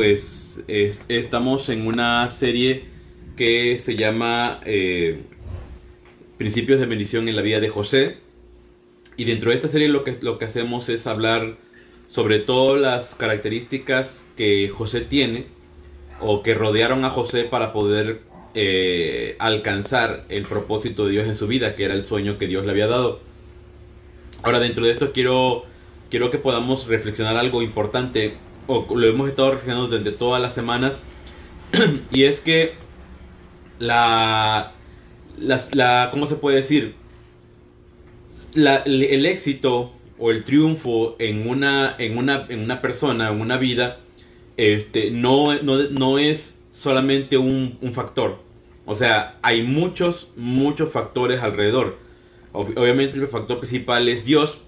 [0.00, 0.62] pues
[1.08, 2.84] estamos en una serie
[3.36, 5.24] que se llama eh,
[6.38, 8.16] Principios de bendición en la vida de José.
[9.18, 11.58] Y dentro de esta serie lo que, lo que hacemos es hablar
[12.06, 15.44] sobre todas las características que José tiene
[16.18, 18.22] o que rodearon a José para poder
[18.54, 22.64] eh, alcanzar el propósito de Dios en su vida, que era el sueño que Dios
[22.64, 23.20] le había dado.
[24.42, 25.66] Ahora dentro de esto quiero,
[26.08, 28.38] quiero que podamos reflexionar algo importante,
[28.70, 31.02] o lo hemos estado reflexionando durante todas las semanas,
[32.12, 32.74] y es que
[33.78, 34.72] la,
[35.38, 36.94] la, ¿cómo se puede decir?
[38.54, 43.98] el, éxito o el triunfo en una, en una, en una persona, en una vida,
[44.56, 48.38] este, no, no, es solamente un, factor.
[48.86, 51.98] O sea, hay muchos, muchos factores alrededor.
[52.52, 54.58] Obviamente el factor principal es Dios,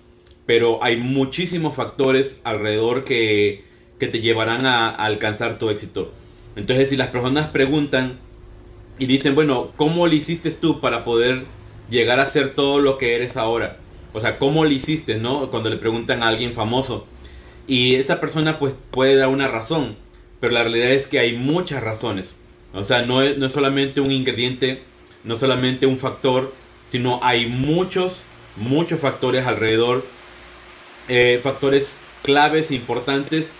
[0.47, 3.65] pero hay muchísimos factores alrededor que,
[3.99, 6.13] que te llevarán a, alcanzar tu éxito.
[6.57, 8.19] Entonces, si las personas preguntan
[8.99, 11.45] y dicen, bueno, ¿cómo lo hiciste tú para poder
[11.91, 13.79] llegar a ser todo lo que eres ahora?
[14.13, 15.51] O sea, ¿cómo lo hiciste, no?
[15.51, 17.07] Cuando le preguntan a alguien famoso.
[17.67, 19.97] Y esa persona pues puede dar una razón,
[20.41, 22.35] pero la realidad es que hay muchas razones.
[22.75, 24.83] O sea, no es, no es solamente un ingrediente,
[25.25, 26.53] no solamente un factor,
[26.91, 28.23] sino hay muchos,
[28.57, 30.05] muchos factores alrededor,
[31.09, 33.55] eh, factores claves e importantes,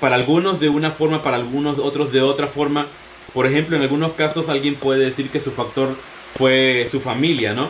[0.00, 2.86] para algunos de una forma, para algunos otros de otra forma.
[3.32, 5.96] Por ejemplo, en algunos casos alguien puede decir que su factor
[6.34, 7.68] fue su familia, ¿no?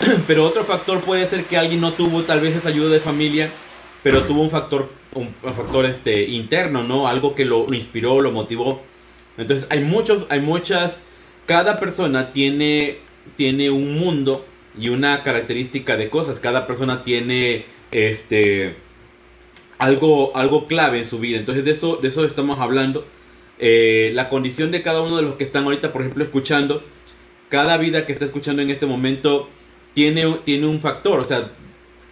[0.26, 3.50] Pero otro factor puede ser que alguien no tuvo tal vez esa ayuda de familia,
[4.02, 7.08] pero tuvo un factor, un, factor este, interno, ¿no?
[7.08, 8.82] Algo que lo, inspiró, lo motivó.
[9.38, 11.00] Entonces hay muchos, hay muchas,
[11.46, 12.98] cada persona tiene
[13.36, 14.44] tiene un mundo
[14.78, 16.40] y una característica de cosas.
[16.40, 18.76] Cada persona tiene este
[19.78, 21.38] algo, algo clave en su vida.
[21.38, 23.06] Entonces de eso, de eso estamos hablando.
[23.58, 26.82] Eh, la condición de cada uno de los que están ahorita, por ejemplo, escuchando,
[27.48, 29.48] cada vida que está escuchando en este momento
[29.94, 31.20] tiene, tiene un factor.
[31.20, 31.50] O sea,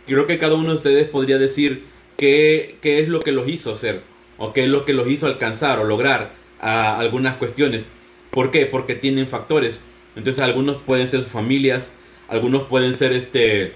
[0.07, 1.85] creo que cada uno de ustedes podría decir
[2.17, 4.03] qué, qué es lo que los hizo hacer,
[4.39, 7.87] o qué es lo que los hizo alcanzar o lograr algunas cuestiones.
[8.31, 8.67] ¿Por qué?
[8.67, 9.81] Porque tienen factores.
[10.17, 11.91] Entonces algunos pueden ser sus familias,
[12.29, 13.75] algunos pueden ser este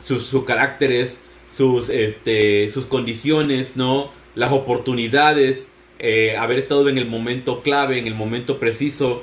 [0.00, 4.10] sus, caracteres, sus, este, sus condiciones, ¿no?
[4.34, 5.68] Las oportunidades,
[5.98, 9.22] eh, haber estado en el momento clave, en el momento preciso.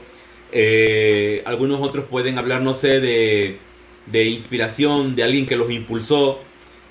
[0.52, 3.58] Eh, algunos otros pueden hablar, no sé, de,
[4.06, 6.40] de inspiración, de alguien que los impulsó,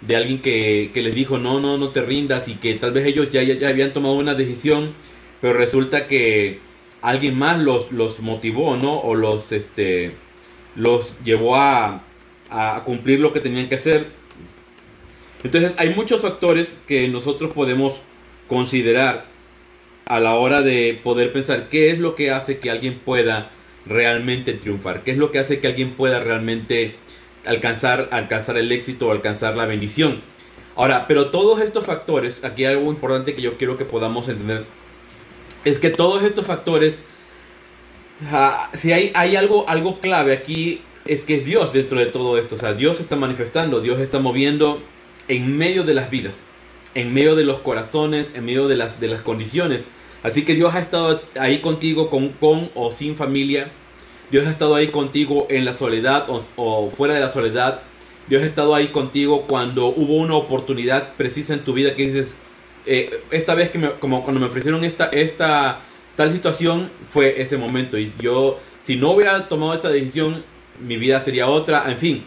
[0.00, 3.06] de alguien que, que, les dijo, no, no, no te rindas y que tal vez
[3.06, 4.92] ellos ya, ya habían tomado una decisión,
[5.40, 6.58] pero resulta que
[7.02, 8.98] alguien más los, los motivó, ¿no?
[8.98, 10.12] O los, este,
[10.74, 12.02] los llevó a,
[12.50, 14.06] a cumplir lo que tenían que hacer.
[15.44, 18.00] Entonces hay muchos factores que nosotros podemos
[18.48, 19.26] considerar
[20.06, 23.50] a la hora de poder pensar qué es lo que hace que alguien pueda
[23.86, 26.94] realmente triunfar, qué es lo que hace que alguien pueda realmente
[27.44, 30.20] alcanzar, alcanzar el éxito o alcanzar la bendición.
[30.76, 34.64] Ahora, pero todos estos factores, aquí hay algo importante que yo quiero que podamos entender
[35.66, 37.00] es que todos estos factores,
[38.74, 42.54] si hay, hay algo, algo clave aquí, es que es Dios dentro de todo esto.
[42.54, 44.80] O sea, Dios está manifestando, Dios está moviendo
[45.28, 46.36] en medio de las vidas,
[46.94, 49.86] en medio de los corazones, en medio de las, de las condiciones.
[50.22, 53.70] Así que Dios ha estado ahí contigo con, con o sin familia.
[54.30, 57.82] Dios ha estado ahí contigo en la soledad o, fuera de la soledad.
[58.28, 62.34] Dios ha estado ahí contigo cuando hubo una oportunidad precisa en tu vida que dices,
[62.86, 65.80] eh, esta vez que me, como cuando me ofrecieron esta, esta
[66.16, 67.98] tal situación, fue ese momento.
[67.98, 70.42] Y yo, si no hubiera tomado esa decisión,
[70.80, 71.84] mi vida sería otra.
[71.88, 72.24] En fin,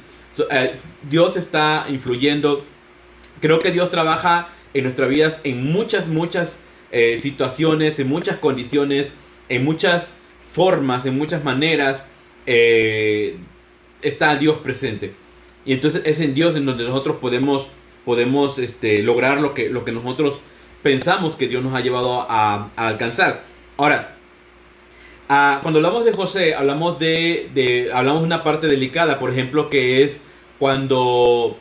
[0.50, 0.76] eh,
[1.10, 2.64] Dios está influyendo.
[3.41, 6.59] Creo que Dios trabaja en nuestras vidas en muchas, muchas
[6.91, 9.11] eh, situaciones, en muchas condiciones,
[9.50, 10.13] en muchas
[10.53, 12.03] formas, en muchas maneras.
[12.45, 15.13] está Dios presente.
[15.65, 17.69] Y entonces es en Dios en donde nosotros podemos
[18.09, 20.42] podemos este, lograr lo que, lo que nosotros
[20.81, 23.44] pensamos que Dios nos ha llevado a, alcanzar.
[23.77, 24.15] Ahora,
[25.27, 30.03] cuando hablamos de José, hablamos de, de, hablamos de una parte delicada, por ejemplo, que
[30.03, 30.21] es
[30.57, 31.59] cuando,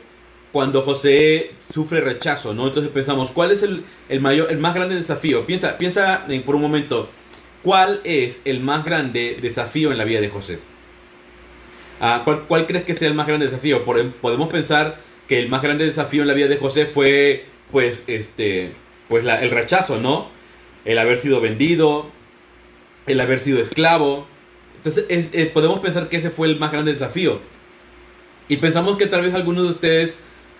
[0.51, 2.67] cuando José sufre rechazo, ¿no?
[2.67, 5.45] Entonces pensamos, ¿cuál es el, el mayor, el más grande desafío?
[5.45, 7.09] Piensa, piensa por un momento,
[7.63, 10.59] ¿cuál es el más grande desafío en la vida de José?
[12.01, 13.83] Ah, ¿cuál, ¿Cuál crees que sea el más grande desafío?
[13.85, 14.97] Podemos pensar
[15.27, 18.71] que el más grande desafío en la vida de José fue, pues, este,
[19.07, 20.27] pues el rechazo, ¿no?
[20.85, 22.09] El haber sido vendido,
[23.05, 24.27] el haber sido esclavo.
[24.77, 25.05] Entonces,
[25.53, 27.39] podemos pensar que ese fue el más grande desafío.
[28.47, 30.17] Y pensamos que tal vez algunos de ustedes,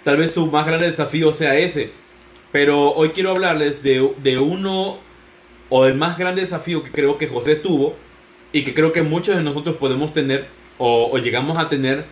[0.10, 1.92] tal vez su más grande desafío sea ese.
[2.52, 4.98] Pero hoy quiero hablarles de, de uno
[5.70, 7.96] o el más grande desafío que creo que José tuvo
[8.52, 10.48] y que creo que muchos de nosotros podemos tener
[10.80, 12.06] o, llegamos a tener,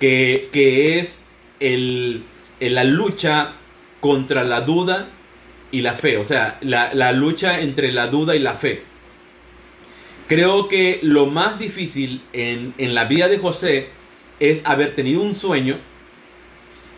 [0.00, 1.18] que, que es
[1.60, 2.22] el,
[2.58, 3.52] la lucha
[4.00, 5.06] contra la duda
[5.70, 8.82] y la fe, o sea, la, la lucha entre la duda y la fe.
[10.26, 13.88] Creo que lo más difícil en, en la vida de José
[14.40, 15.76] es haber tenido un sueño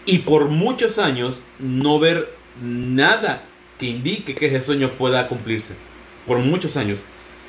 [0.09, 2.31] y por muchos años no ver
[2.63, 3.43] nada
[3.79, 5.75] que indique que ese sueño pueda cumplirse.
[6.27, 7.01] Por muchos años.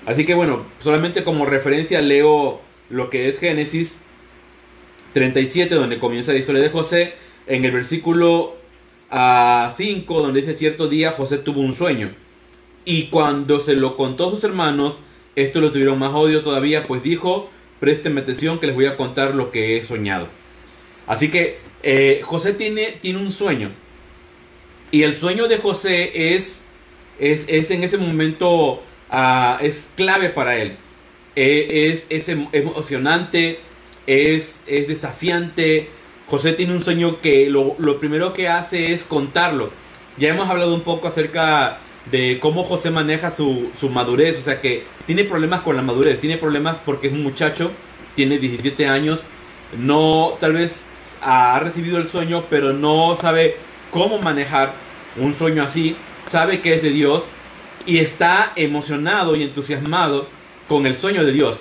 [0.06, 2.60] Así que bueno, solamente como referencia leo
[2.90, 3.96] lo que es Génesis
[5.14, 7.14] 37, donde comienza la historia de José.
[7.48, 8.58] En el versículo
[9.08, 12.12] 5, ah, donde dice cierto día José tuvo un sueño.
[12.84, 15.00] Y cuando se lo contó a sus hermanos,
[15.38, 19.34] esto lo tuvieron más odio todavía, pues dijo, présteme atención que les voy a contar
[19.34, 20.28] lo que he soñado.
[21.08, 23.72] Así que eh, José tiene, tiene un sueño.
[24.92, 26.64] Y el sueño de José es,
[27.20, 30.76] es, en ese momento, ah, es clave para él.
[31.36, 33.60] E, es, es emocionante,
[34.08, 35.90] es, es desafiante.
[36.28, 39.72] José tiene un sueño que lo, lo primero que hace es contarlo.
[40.18, 41.80] Ya hemos hablado un poco acerca
[42.12, 46.20] de cómo José maneja su, su, madurez, o sea que tiene problemas con la madurez,
[46.20, 47.72] tiene problemas porque es un muchacho,
[48.16, 49.24] tiene 17 años,
[49.78, 50.84] no, tal vez
[51.21, 53.57] ha recibido el sueño, pero no sabe
[53.92, 54.74] cómo manejar
[55.18, 55.95] un sueño así,
[56.30, 57.25] sabe que es de Dios
[57.86, 60.27] y está emocionado y entusiasmado
[60.68, 61.60] con el sueño de Dios.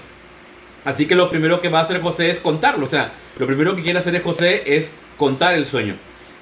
[0.84, 3.75] Así que lo primero que va a hacer José es contarlo, o sea, lo primero
[3.75, 5.94] que quiere hacer José es contar el sueño.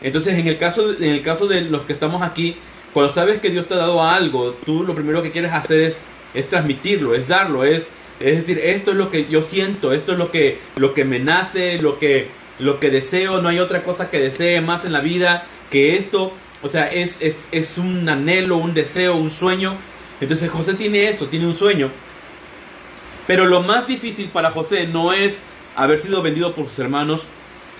[0.03, 2.57] Entonces, en el caso, en el caso de los que estamos aquí,
[2.93, 6.01] cuando sabes que Dios te ha dado algo, tú lo primero que quieres hacer es,
[6.35, 7.89] es transmitirlo, es darlo, es,
[8.21, 11.19] es decir, esto es lo que yo siento, esto es lo que, lo que me
[11.19, 12.29] nace, lo que,
[12.59, 16.33] lo que deseo, no hay otra cosa que desee más en la vida que esto.
[16.63, 19.75] O sea, es, es, es un anhelo, un deseo, un sueño.
[20.21, 21.91] Entonces José tiene eso, tiene un sueño.
[23.27, 25.41] Pero lo más difícil para José no es
[25.75, 27.25] haber sido vendido por sus hermanos,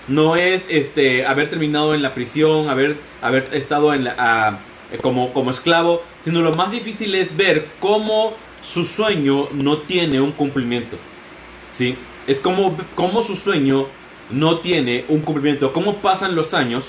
[0.07, 4.59] no es este haber terminado en la prisión, haber, haber estado en la,
[5.01, 10.31] como, como esclavo, sino lo más difícil es ver cómo su sueño no tiene un
[10.31, 10.97] cumplimiento.
[11.75, 11.95] ¿sí?
[12.27, 13.87] Es como, como su sueño
[14.29, 15.73] no tiene un cumplimiento.
[15.73, 16.85] Cómo pasan los años,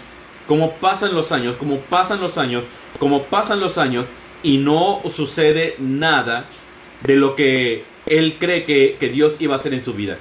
[0.46, 2.64] cómo pasan los años, cómo pasan los años,
[2.98, 4.06] cómo pasan los años
[4.42, 6.44] y no sucede nada
[7.02, 10.18] de lo que él cree que, Dios iba a hacer en su vida.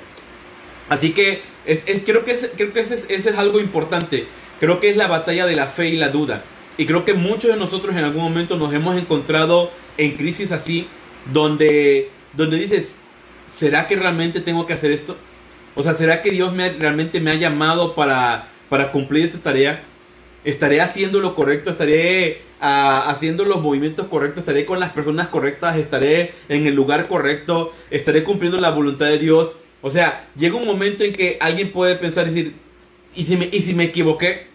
[0.89, 4.27] Así que es, creo que, creo que ese es algo importante.
[4.59, 6.43] Creo que es la batalla de la fe y la duda.
[6.77, 10.87] Y creo que muchos de nosotros en algún momento nos hemos encontrado en crisis así,
[11.33, 12.91] donde, donde dices,
[13.55, 15.17] ¿será que realmente tengo que hacer esto?
[15.77, 19.83] O sea, ¿será que Dios me, realmente me ha llamado para, para cumplir esta tarea?
[20.43, 21.69] ¿Estaré haciendo lo correcto?
[21.69, 24.39] ¿Estaré ah, haciendo los movimientos correctos?
[24.39, 25.77] ¿Estaré con las personas correctas?
[25.77, 27.75] ¿Estaré en el lugar correcto?
[27.91, 29.53] ¿Estaré cumpliendo la voluntad de Dios?
[29.83, 32.53] O sea, llega un momento en que alguien puede pensar y decir,
[33.15, 34.47] ¿y si me, y si me equivoqué?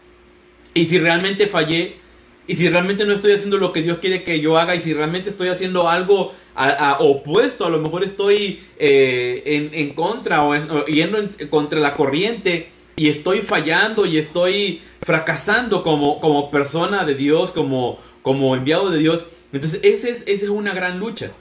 [0.75, 1.99] ¿Y si realmente fallé?
[2.47, 4.75] ¿Y si realmente no estoy haciendo lo que Dios quiere que yo haga?
[4.75, 10.45] ¿Y si realmente estoy haciendo algo a, opuesto, a lo mejor estoy eh, en, contra
[10.45, 11.19] o, yendo
[11.49, 17.99] contra la corriente y estoy fallando y estoy fracasando como, como persona de Dios, como,
[18.23, 19.25] como enviado de Dios.
[19.53, 21.33] Entonces, esa es, esa es una gran lucha.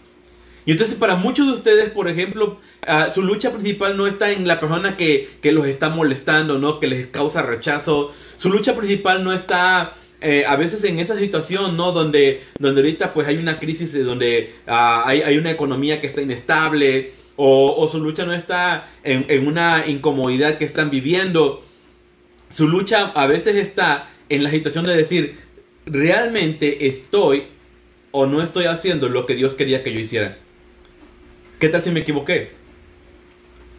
[0.65, 4.47] Y entonces para muchos de ustedes, por ejemplo, ah, su lucha principal no está en
[4.47, 6.79] la persona que, que, los está molestando, ¿no?
[6.79, 8.13] Que les causa rechazo.
[8.37, 11.91] Su lucha principal no está eh, a veces en esa situación, ¿no?
[11.91, 17.13] Donde, donde ahorita pues hay una crisis, donde ah, hay, una economía que está inestable
[17.35, 21.63] o, su lucha no está en, una incomodidad que están viviendo.
[22.51, 25.37] Su lucha a veces está en la situación de decir,
[25.87, 27.45] ¿realmente estoy
[28.11, 30.37] o no estoy haciendo lo que Dios quería que yo hiciera?
[31.59, 32.51] ¿Qué tal si me equivoqué?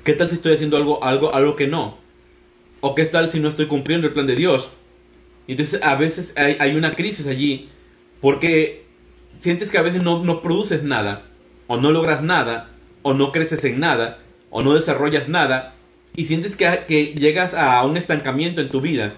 [0.03, 1.99] ¿Qué tal si estoy haciendo algo, algo, algo que no?
[2.81, 4.73] ¿O qué tal si no estoy cumpliendo el plan de Dios?
[5.49, 7.69] Entonces a veces hay, una crisis allí
[8.21, 8.85] porque
[9.41, 11.25] sientes que a veces no, produces nada,
[11.67, 12.71] o no logras nada,
[13.03, 14.19] o no creces en nada,
[14.51, 15.75] o no desarrollas nada,
[16.15, 19.15] y sientes que, llegas a un estancamiento en tu vida.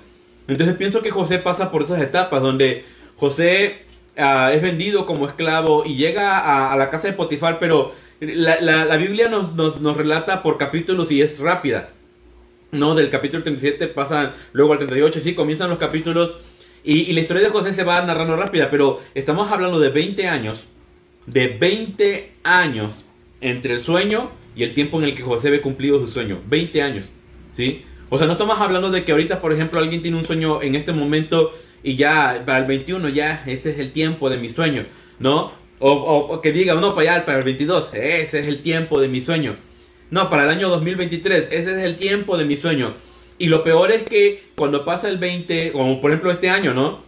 [0.49, 2.85] Entonces pienso que José pasa por esas etapas donde
[3.17, 3.85] José
[4.17, 9.29] ah, es vendido como esclavo y llega a, la casa de Potifar, pero la, Biblia
[9.29, 11.91] nos, nos, relata por capítulos y es rápida.
[12.75, 12.95] ¿No?
[12.95, 16.35] Del capítulo 37 pasan luego al 38, sí, comienzan los capítulos
[16.85, 20.65] y, la historia de José se va narrando rápida, pero estamos hablando de 20 años,
[21.27, 23.05] de 20 años
[23.41, 26.83] entre el sueño y el tiempo en el que José ve cumplido su sueño, 20
[26.83, 27.07] años,
[27.55, 27.85] ¿sí?
[28.11, 30.75] O sea, no estamos hablando de que ahorita, por ejemplo, alguien tiene un sueño en
[30.75, 34.85] este momento y ya para el 21 ya ese es el tiempo de mi sueño,
[35.19, 35.53] ¿no?
[35.81, 39.21] O, que diga, no, para allá, para el 22, ese es el tiempo de mi
[39.21, 39.57] sueño.
[40.11, 42.95] No, para el año 2023, ese es el tiempo de mi sueño.
[43.39, 47.03] Y lo peor es que cuando pasa el 20, como por ejemplo este año, ¿no?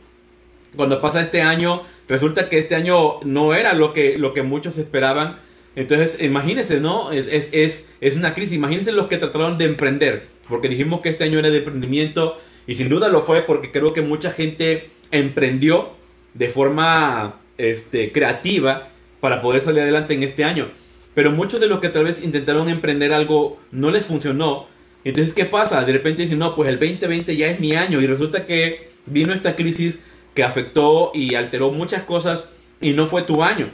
[0.75, 4.77] Cuando pasa este año, resulta que este año no era lo que, lo que muchos
[4.79, 5.39] esperaban.
[5.77, 7.13] Entonces, imagínense, ¿no?
[7.13, 8.55] Es, es, es una crisis.
[8.55, 10.27] Imagínense los que trataron de emprender.
[10.49, 12.41] Porque dijimos que este año era de emprendimiento.
[12.67, 15.93] Y sin duda lo fue porque creo que mucha gente emprendió
[16.35, 18.89] de forma este, creativa
[19.21, 20.69] para poder salir adelante en este año.
[21.17, 24.69] Pero muchos de los que tal vez intentaron emprender algo no les funcionó.
[25.03, 25.83] Entonces, ¿qué pasa?
[25.83, 28.03] De repente dicen, no, pues el 2020 ya es mi año.
[28.03, 29.99] Y resulta que vino esta crisis
[30.35, 32.45] que afectó y alteró muchas cosas
[32.83, 33.71] y no fue tu año.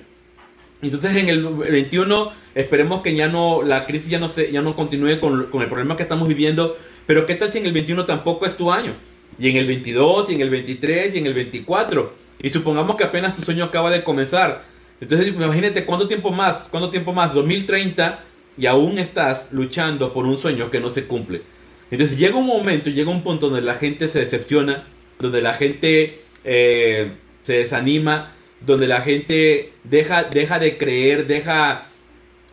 [0.83, 4.77] Entonces en el 21 esperemos que ya no la crisis ya no se ya no
[4.77, 8.07] continúe con, con, el problema que estamos viviendo, pero qué tal si en el 21
[8.07, 8.95] tampoco es tu año
[9.39, 13.05] y en el 22 y en el 23 y en el 24 y supongamos que
[13.05, 14.72] apenas tu sueño acaba de comenzar.
[15.03, 18.21] Entonces imagínate cuánto tiempo más, cuánto tiempo más, 2030
[18.57, 21.43] y aún estás luchando por un sueño que no se cumple.
[21.91, 24.87] Entonces llega un momento, llega un punto donde la gente se decepciona,
[25.19, 28.33] donde la gente eh, se desanima,
[28.65, 31.89] donde la gente deja, deja de creer, deja,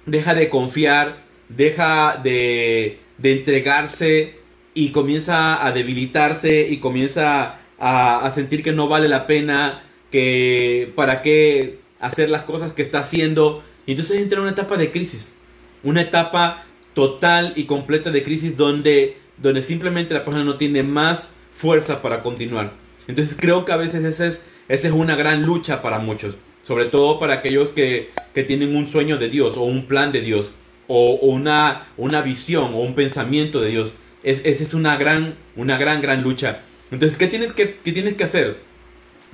[0.08, 1.18] deja de confiar,
[1.50, 4.40] deja de, de entregarse
[4.74, 10.92] y comienza a debilitarse y comienza a, a, sentir que no vale la pena, que
[10.96, 13.64] para qué hacer las cosas que está haciendo.
[13.86, 15.36] Y entonces entra en una etapa de crisis,
[15.84, 21.32] una etapa total y completa de crisis donde, donde simplemente la persona no tiene más
[21.56, 22.74] fuerza para continuar.
[23.08, 26.86] Entonces creo que a veces esa es, esa es una gran lucha para muchos, sobre
[26.86, 30.52] todo para aquellos que, que tienen un sueño de Dios o un plan de Dios
[30.88, 33.94] o, una, una visión o un pensamiento de Dios.
[34.24, 36.62] Es, esa es una gran, una gran, gran lucha.
[36.92, 38.58] Entonces, ¿qué tienes que, qué tienes que hacer?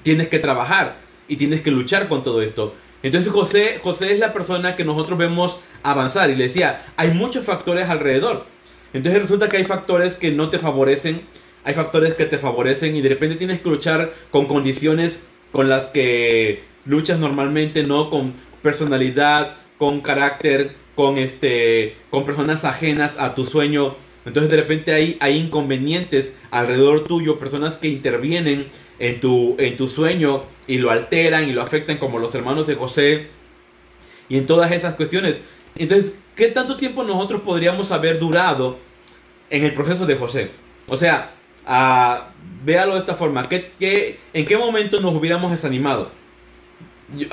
[0.03, 2.75] Tienes que trabajar y tienes que luchar con todo esto.
[3.03, 7.45] Entonces José, José es la persona que nosotros vemos avanzar y le decía, hay muchos
[7.45, 8.45] factores alrededor.
[8.93, 11.21] Entonces resulta que hay factores que no te favorecen
[11.65, 15.85] hay factores que te favorecen y de repente tienes que luchar con condiciones con las
[15.85, 18.11] que luchas normalmente, ¿no?
[18.11, 23.95] Con personalidad, con carácter, con este con personas ajenas a tu sueño.
[24.27, 28.67] Entonces de repente hay, hay inconvenientes alrededor tuyo, personas que intervienen
[28.99, 32.75] en tu, en tu sueño y lo alteran y lo afectan como los hermanos de
[32.75, 33.27] José
[34.29, 35.37] y en todas esas cuestiones.
[35.75, 38.77] Entonces, ¿qué tanto tiempo nosotros podríamos haber durado
[39.49, 40.51] en el proceso de José?
[40.87, 41.31] O sea,
[42.63, 43.47] véalo de esta forma.
[43.49, 46.11] ¿Qué, en qué momento nos hubiéramos desanimado?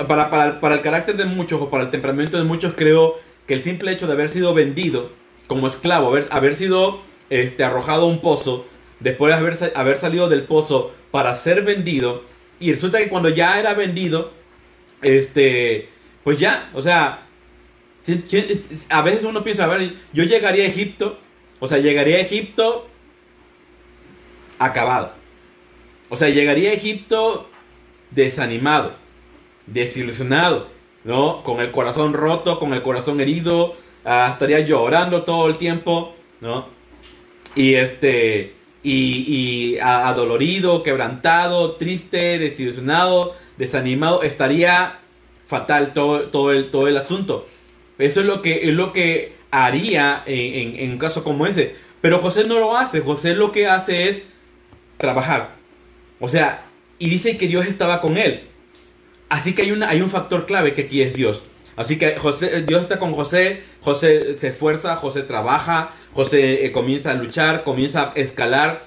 [0.07, 3.63] Para, para, el carácter de muchos o para el temperamento de muchos, creo que el
[3.63, 5.11] simple hecho de haber sido vendido
[5.47, 8.65] como esclavo, haber, haber sido este, arrojado a un pozo,
[8.99, 12.23] después de haber, haber salido del pozo para ser vendido,
[12.59, 14.31] y resulta que cuando ya era vendido,
[15.03, 15.87] este,
[16.23, 17.27] pues ya, o sea,
[18.89, 21.19] a veces uno piensa, a ver, yo llegaría a Egipto,
[21.59, 22.87] o sea, llegaría a Egipto
[24.57, 25.13] acabado.
[26.09, 27.47] O sea, llegaría a Egipto
[28.09, 28.95] desanimado,
[29.67, 30.71] desilusionado,
[31.03, 31.43] ¿no?
[31.43, 36.69] Con el corazón roto, con el corazón herido, ah, estaría llorando todo el tiempo, ¿no?
[37.53, 44.99] Y este, y, y adolorido, quebrantado, triste, desilusionado, desanimado, estaría
[45.47, 47.47] fatal todo, todo, el, todo el asunto.
[47.97, 51.75] Eso es lo que, es lo que haría en, en un caso como ese.
[52.01, 53.01] Pero José no lo hace.
[53.01, 54.23] José lo que hace es
[54.97, 55.55] trabajar.
[56.19, 56.65] O sea,
[56.99, 58.43] y dice que Dios estaba con él.
[59.29, 61.43] Así que hay, una, hay un factor clave que aquí es Dios.
[61.75, 67.11] Así que José, Dios está con José, José se esfuerza, José trabaja, José eh, comienza
[67.11, 68.83] a luchar, comienza a escalar.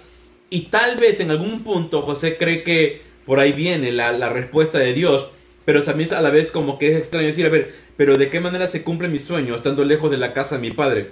[0.51, 4.79] Y tal vez en algún punto José cree que por ahí viene la, la respuesta
[4.79, 5.29] de Dios,
[5.65, 8.41] pero también a la vez como que es extraño decir, a ver, pero ¿de qué
[8.41, 11.11] manera se cumple mi sueño estando lejos de la casa de mi padre?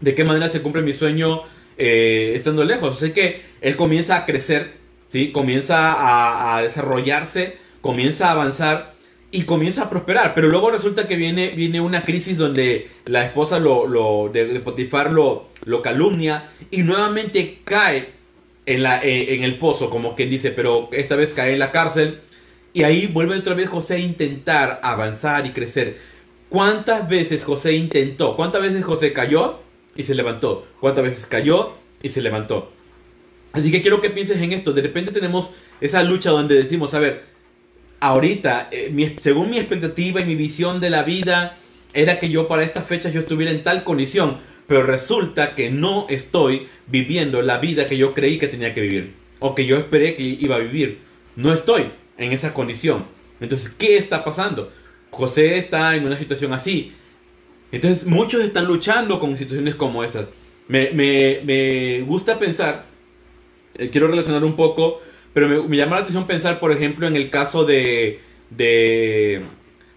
[0.00, 1.42] ¿De qué manera se cumple mi sueño
[1.80, 2.96] eh, estando lejos.
[2.96, 4.72] Así que él comienza a crecer,
[5.06, 5.30] ¿sí?
[5.30, 8.94] comienza a, desarrollarse, comienza a avanzar
[9.30, 10.34] y comienza a prosperar.
[10.34, 15.12] Pero luego resulta que viene, viene una crisis donde la esposa lo, lo de, Potifar
[15.12, 18.10] lo, lo calumnia y nuevamente cae
[18.66, 21.72] en, la, eh, en el pozo, como quien dice, pero esta vez cae en la
[21.72, 22.20] cárcel.
[22.72, 25.96] Y ahí vuelve otra vez José a intentar avanzar y crecer.
[26.48, 28.36] ¿Cuántas veces José intentó?
[28.36, 29.60] ¿Cuántas veces José cayó?
[29.98, 30.66] y se levantó.
[30.80, 32.72] ¿Cuántas veces cayó y se levantó?
[33.52, 34.72] Así que quiero que pienses en esto.
[34.72, 35.50] De repente tenemos
[35.82, 37.24] esa lucha donde decimos, a ver,
[38.00, 41.56] ahorita, eh, según mi expectativa y mi visión de la vida,
[41.94, 46.06] era que yo para estas fechas yo estuviera en tal condición, pero resulta que no
[46.08, 50.14] estoy viviendo la vida que yo creí que tenía que vivir, o que yo esperé
[50.14, 50.98] que iba a vivir.
[51.36, 51.84] No estoy
[52.18, 53.06] en esa condición.
[53.40, 54.72] Entonces, ¿qué está pasando?
[55.10, 56.92] José está en una situación así.
[57.70, 60.26] Entonces muchos están luchando con situaciones como esas.
[60.68, 62.86] Me, gusta pensar,
[63.76, 65.00] eh, quiero relacionar un poco,
[65.32, 68.20] pero me, me, llama la atención pensar, por ejemplo, en el caso de,
[68.50, 69.42] de,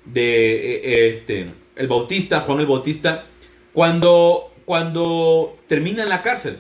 [0.06, 3.26] de eh, este, el Bautista, Juan el Bautista,
[3.74, 6.60] cuando, cuando termina en la cárcel.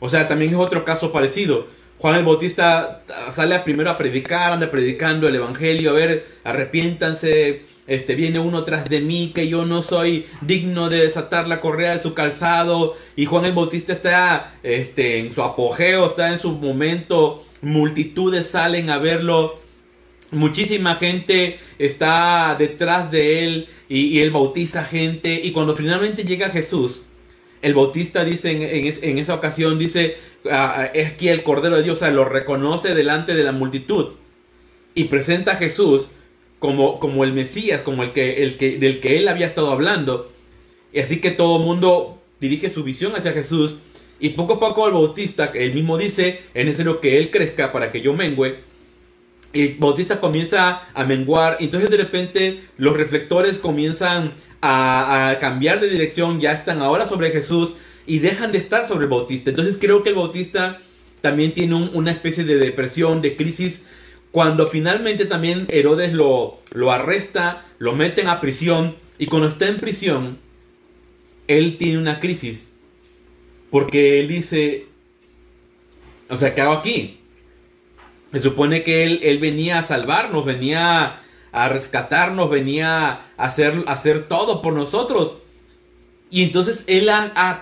[0.00, 1.68] O sea, también es otro caso parecido.
[1.98, 3.02] Juan el Bautista
[3.34, 8.88] sale primero a predicar, anda predicando el Evangelio, a ver, arrepiéntanse, este, viene uno tras
[8.88, 13.24] de mí que yo no soy digno de desatar la correa de su calzado y
[13.26, 18.98] Juan el Bautista está este, en su apogeo, está en su momento, multitudes salen a
[18.98, 19.58] verlo,
[20.30, 25.40] muchísima gente está detrás de él y, él bautiza gente.
[25.42, 27.02] Y cuando finalmente llega Jesús,
[27.62, 30.16] el bautista dice en, esa ocasión, dice,
[30.50, 33.52] ah, ah, es que el Cordero de Dios, o sea, lo reconoce delante de la
[33.52, 34.14] multitud.
[34.94, 36.10] Y presenta a Jesús
[36.58, 40.30] como, como el Mesías, como el que, el que, del que él había estado hablando.
[40.92, 43.76] Y así que todo el mundo dirige su visión hacia Jesús
[44.18, 47.92] y poco a poco el bautista, él mismo dice, es necesario que él crezca para
[47.92, 48.60] que yo mengüe.
[49.52, 56.40] Y bautista comienza a menguar, entonces de repente los reflectores comienzan a, cambiar de dirección,
[56.40, 57.74] ya están ahora sobre Jesús
[58.06, 59.50] y dejan de estar sobre el bautista.
[59.50, 60.78] Entonces creo que el bautista
[61.20, 63.82] también tiene una especie de depresión, de crisis,
[64.30, 69.78] cuando finalmente también Herodes lo, lo arresta, lo meten a prisión, y cuando está en
[69.78, 70.38] prisión,
[71.48, 72.68] él tiene una crisis,
[73.70, 74.86] porque él dice,
[76.28, 77.20] o sea, ¿qué hago aquí?
[78.32, 81.20] Se supone que él, él venía a salvarnos, venía
[81.52, 85.38] a rescatarnos, venía a hacer, hacer todo por nosotros.
[86.30, 87.08] Y entonces él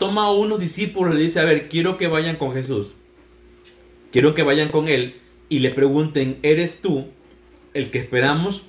[0.01, 2.95] toma a unos discípulos y le dice, a ver, quiero que vayan con Jesús.
[4.11, 7.07] Quiero que vayan con él y le pregunten, ¿eres tú
[7.75, 8.65] el que esperamos,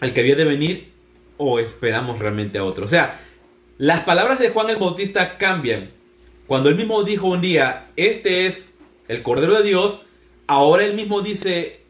[0.00, 0.92] el que había de venir
[1.36, 2.84] o esperamos realmente a otro?
[2.84, 3.20] O sea,
[3.78, 5.90] las palabras de Juan el Bautista cambian.
[6.48, 8.72] Cuando él mismo dijo un día, este es
[9.06, 10.00] el Cordero de Dios,
[10.46, 11.80] ahora él mismo dice,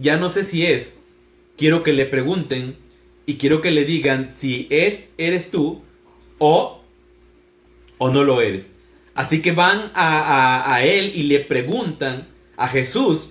[0.00, 0.92] ya no sé si es,
[1.56, 2.76] quiero que le pregunten
[3.26, 5.82] y quiero que le digan si es, eres tú
[6.38, 6.80] o,
[7.98, 8.70] o no lo eres.
[9.16, 13.30] Así que van a, él y le preguntan a Jesús.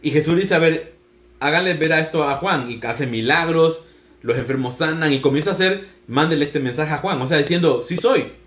[0.00, 0.94] Y Jesús dice, a ver,
[1.40, 3.84] háganle ver a esto a Juan y hace milagros,
[4.22, 7.84] los enfermos sanan y comienza a hacer, mándenle este mensaje a Juan, o sea, diciendo,
[7.86, 8.39] sí soy,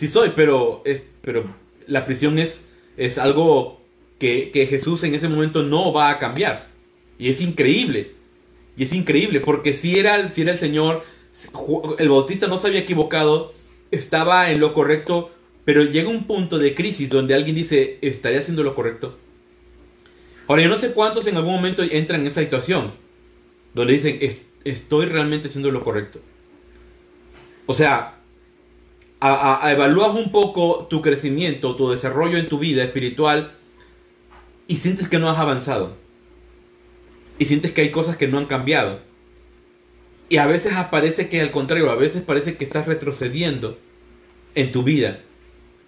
[0.00, 1.44] sí soy, pero, es, pero
[1.86, 2.64] la prisión es,
[2.96, 3.82] es algo
[4.18, 6.70] que, que Jesús en ese momento no va a cambiar.
[7.18, 8.12] Y es increíble.
[8.78, 11.04] Y es increíble, porque si era, si era el Señor,
[11.98, 13.52] el Bautista no se había equivocado,
[13.90, 15.32] estaba en lo correcto,
[15.66, 19.18] pero llega un punto de crisis donde alguien dice, ¿estaría haciendo lo correcto?
[20.46, 22.94] Ahora, yo no sé cuántos en algún momento entran en esa situación,
[23.74, 24.18] donde dicen,
[24.64, 26.22] ¿estoy realmente haciendo lo correcto?
[27.66, 28.19] O sea,
[29.20, 33.52] a, evalúas un poco tu crecimiento, tu desarrollo en tu vida espiritual
[34.66, 35.96] y sientes que no has avanzado
[37.38, 39.00] y sientes que hay cosas que no han cambiado.
[40.28, 43.78] Y a veces aparece que al contrario, a veces parece que estás retrocediendo
[44.54, 45.20] en tu vida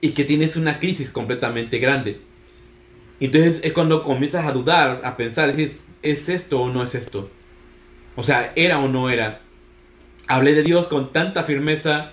[0.01, 2.21] y que tienes una crisis completamente grande.
[3.21, 7.31] Entonces es cuando comienzas a dudar, a pensar, ¿es, ¿es esto o no es esto?
[8.17, 9.43] O sea, ¿era o no era?
[10.27, 12.13] Hablé de Dios con tanta firmeza,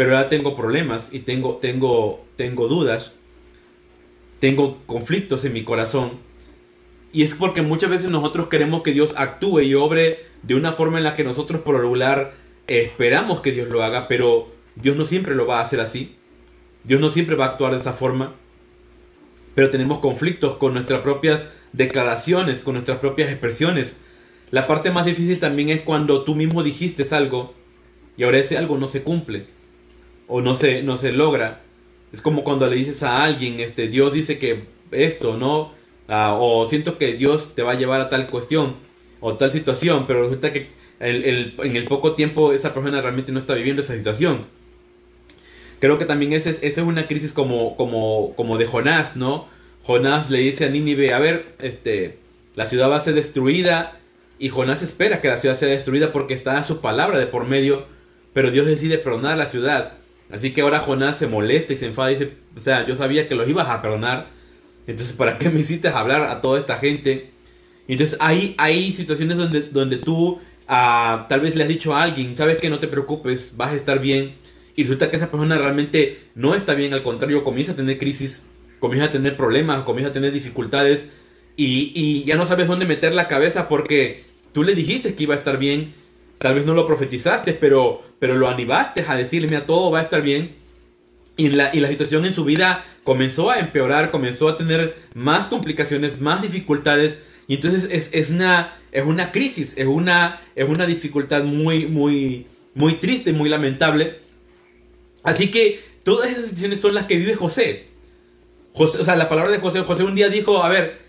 [0.00, 3.12] pero ahora tengo problemas y tengo, tengo, tengo dudas,
[4.38, 6.12] tengo conflictos en mi corazón
[7.12, 10.96] y es porque muchas veces nosotros queremos que Dios actúe y obre de una forma
[10.96, 12.32] en la que nosotros por regular
[12.66, 16.16] esperamos que Dios lo haga, pero Dios no siempre lo va a hacer así.
[16.82, 18.36] Dios no siempre va a actuar de esa forma.
[19.54, 21.42] Pero tenemos conflictos con nuestras propias
[21.74, 23.98] declaraciones, con nuestras propias expresiones.
[24.50, 27.52] La parte más difícil también es cuando tú mismo dijiste algo
[28.16, 29.59] y ahora ese algo no se cumple
[30.30, 31.60] o no se, no se logra.
[32.12, 35.72] Es como cuando le dices a alguien, este, Dios dice que esto, ¿no?
[36.08, 38.76] Ah, o siento que Dios te va a llevar a tal cuestión
[39.20, 40.68] o tal situación, pero resulta que
[41.00, 44.46] en el poco tiempo esa persona realmente no está viviendo esa situación.
[45.80, 49.48] Creo que también esa es, una crisis como, como, como de Jonás, ¿no?
[49.82, 52.18] Jonás le dice a Nínive, a ver, este,
[52.54, 53.98] la ciudad va a ser destruida
[54.38, 57.46] y Jonás espera que la ciudad sea destruida porque está a su palabra de por
[57.46, 57.86] medio,
[58.34, 59.94] pero Dios decide perdonar la ciudad.
[60.32, 63.28] Así que ahora Jonás se molesta y se enfada y dice, o sea, yo sabía
[63.28, 64.28] que los ibas a perdonar,
[64.86, 67.30] entonces, ¿para qué me hiciste hablar a toda esta gente?
[67.88, 72.36] Entonces, hay, hay situaciones donde, donde tú ah, tal vez le has dicho a alguien,
[72.36, 74.34] sabes que no te preocupes, vas a estar bien.
[74.76, 78.44] Y resulta que esa persona realmente no está bien, al contrario, comienza a tener crisis,
[78.78, 81.06] comienza a tener problemas, comienza a tener dificultades
[81.56, 85.34] y, y ya no sabes dónde meter la cabeza porque tú le dijiste que iba
[85.34, 85.92] a estar bien,
[86.40, 90.02] tal vez no lo profetizaste, pero, pero lo animaste a decirle, mira, todo va a
[90.02, 90.54] estar bien.
[91.36, 95.48] Y la, y la situación en su vida comenzó a empeorar, comenzó a tener más
[95.48, 97.18] complicaciones, más dificultades.
[97.46, 102.46] Y entonces es, es, una, es una crisis, es una, es una dificultad muy, muy,
[102.74, 104.20] muy triste, muy lamentable.
[105.22, 107.88] Así que todas esas situaciones son las que vive José.
[108.72, 108.98] José.
[108.98, 111.00] O sea, la palabra de José, José un día dijo, a ver,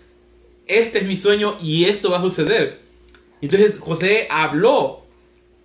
[0.66, 2.80] este es mi sueño y esto va a suceder.
[3.40, 5.01] Entonces José habló.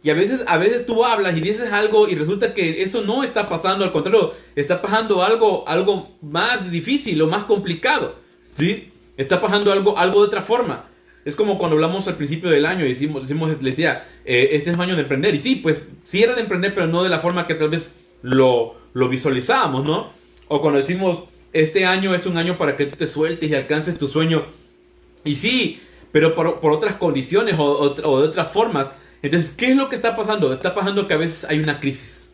[0.08, 3.26] Y a veces, a veces tú hablas y dices algo y resulta que eso no
[3.26, 8.16] está pasando, al contrario, está pasando algo, algo más difícil o más complicado.
[8.54, 8.90] ¿Sí?
[9.18, 10.86] Está pasando algo, algo de otra forma.
[11.26, 14.70] Es como cuando hablamos al principio del año y decimos, decimos le decía, eh, este
[14.70, 15.36] es un año de emprender.
[15.36, 17.92] Y sí, pues sí era de emprender, pero no de la forma que tal vez
[18.22, 20.14] lo, lo visualizábamos, ¿no?
[20.48, 23.98] O cuando decimos, este año es un año para que tú te sueltes y alcances
[23.98, 24.46] tu sueño.
[25.26, 25.82] Y sí,
[26.14, 28.90] pero por, por otras condiciones o, o, o, de otras formas.
[29.22, 30.54] Entonces, ¿qué es lo que está pasando?
[30.54, 32.30] Está pasando que a veces hay una crisis.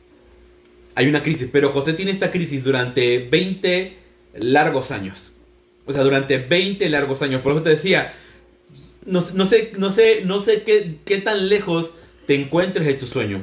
[0.96, 3.98] Hay una crisis, pero José tiene esta crisis durante 20
[4.36, 5.34] largos años.
[5.86, 7.42] O sea, durante 20 largos años.
[7.42, 8.14] Por eso te decía,
[9.06, 11.94] no, sé, no sé, no sé qué, qué tan lejos
[12.28, 13.42] te encuentres de tu sueño.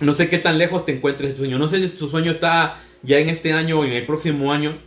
[0.00, 1.58] No sé qué tan lejos te encuentres de tu sueño.
[1.58, 4.78] No sé si tu sueño está ya en este año o en el próximo año.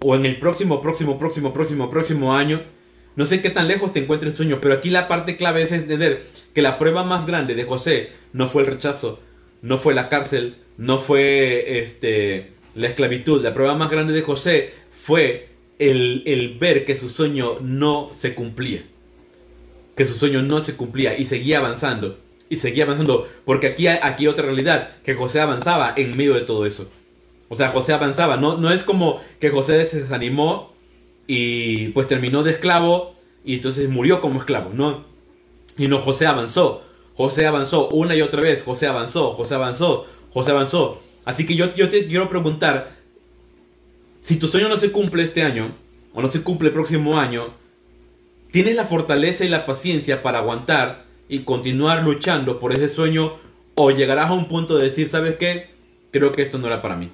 [0.00, 2.62] O en el próximo, próximo, próximo, próximo, próximo año.
[3.16, 4.58] No sé qué tan lejos te encuentres tu sueño.
[4.60, 6.24] Pero aquí la parte clave es entender
[6.54, 9.20] que la prueba más grande de José no fue el rechazo.
[9.62, 10.56] No fue la cárcel.
[10.76, 13.42] No fue este, la esclavitud.
[13.42, 15.48] La prueba más grande de José fue
[15.78, 18.84] el, el ver que su sueño no se cumplía.
[19.96, 23.28] Que su sueño no se cumplía y seguía avanzando y seguía avanzando.
[23.44, 26.88] Porque aquí hay aquí otra realidad, que José avanzaba en medio de todo eso.
[27.48, 28.36] O sea, José avanzaba.
[28.36, 30.72] No, no es como que José se desanimó
[31.26, 34.70] y pues terminó de esclavo y entonces murió como esclavo.
[34.72, 35.04] No.
[35.78, 36.82] Y no, José avanzó.
[37.16, 38.62] José avanzó una y otra vez.
[38.62, 41.00] José avanzó, José avanzó, José avanzó.
[41.24, 42.92] Así que yo, yo te quiero preguntar,
[44.22, 45.72] si tu sueño no se cumple este año,
[46.12, 47.48] o no se cumple el próximo año,
[48.50, 53.34] ¿tienes la fortaleza y la paciencia para aguantar y continuar luchando por ese sueño
[53.74, 55.70] o llegarás a un punto de decir, ¿sabes qué?
[56.10, 57.10] Creo que esto no era para mí.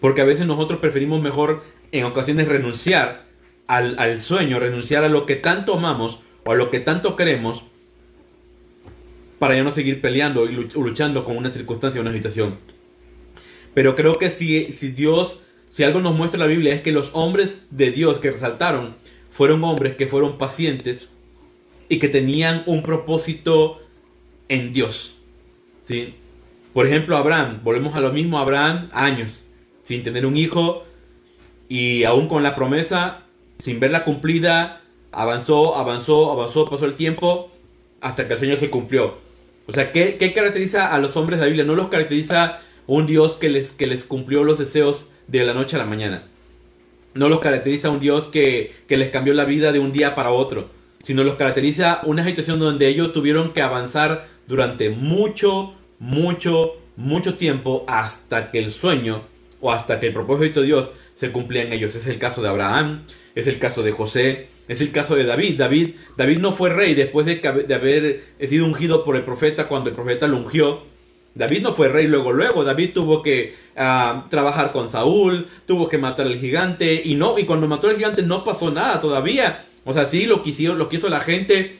[0.00, 3.26] Porque a veces nosotros preferimos mejor en ocasiones renunciar
[3.66, 7.64] al, al, sueño, renunciar a lo que tanto amamos o a lo que tanto queremos
[9.38, 12.56] para ya no seguir peleando y luchando con una circunstancia o una situación.
[13.74, 17.10] Pero creo que si, si Dios, si algo nos muestra la Biblia es que los
[17.12, 18.96] hombres de Dios que resaltaron
[19.30, 21.10] fueron hombres que fueron pacientes,
[21.88, 23.80] y que tenían un propósito
[24.48, 25.16] en Dios.
[25.84, 26.14] ¿sí?
[26.72, 29.44] Por ejemplo, Abraham, volvemos a lo mismo, Abraham, años,
[29.82, 30.84] sin tener un hijo
[31.68, 33.22] y aún con la promesa,
[33.58, 37.50] sin verla cumplida, avanzó, avanzó, avanzó, pasó el tiempo
[38.00, 39.16] hasta que el Señor se cumplió.
[39.66, 41.64] O sea, ¿qué, qué caracteriza a los hombres de la Biblia?
[41.64, 45.76] No los caracteriza un Dios que les, que les cumplió los deseos de la noche
[45.76, 46.24] a la mañana.
[47.14, 50.30] No los caracteriza un Dios que, que les cambió la vida de un día para
[50.30, 57.34] otro sino los caracteriza una situación donde ellos tuvieron que avanzar durante mucho, mucho, mucho
[57.34, 59.22] tiempo hasta que el sueño
[59.60, 61.94] o hasta que el propósito de Dios se cumplía en ellos.
[61.94, 63.02] Es el caso de Abraham,
[63.34, 65.58] es el caso de José, es el caso de David.
[65.58, 69.90] David, David no fue rey después de, de haber sido ungido por el profeta cuando
[69.90, 70.82] el profeta lo ungió.
[71.34, 72.64] David no fue rey luego, luego.
[72.64, 77.44] David tuvo que uh, trabajar con Saúl, tuvo que matar al gigante y no, y
[77.44, 79.64] cuando mató al gigante no pasó nada todavía.
[79.84, 81.78] O sea, sí, lo, quisieron, lo quiso la gente,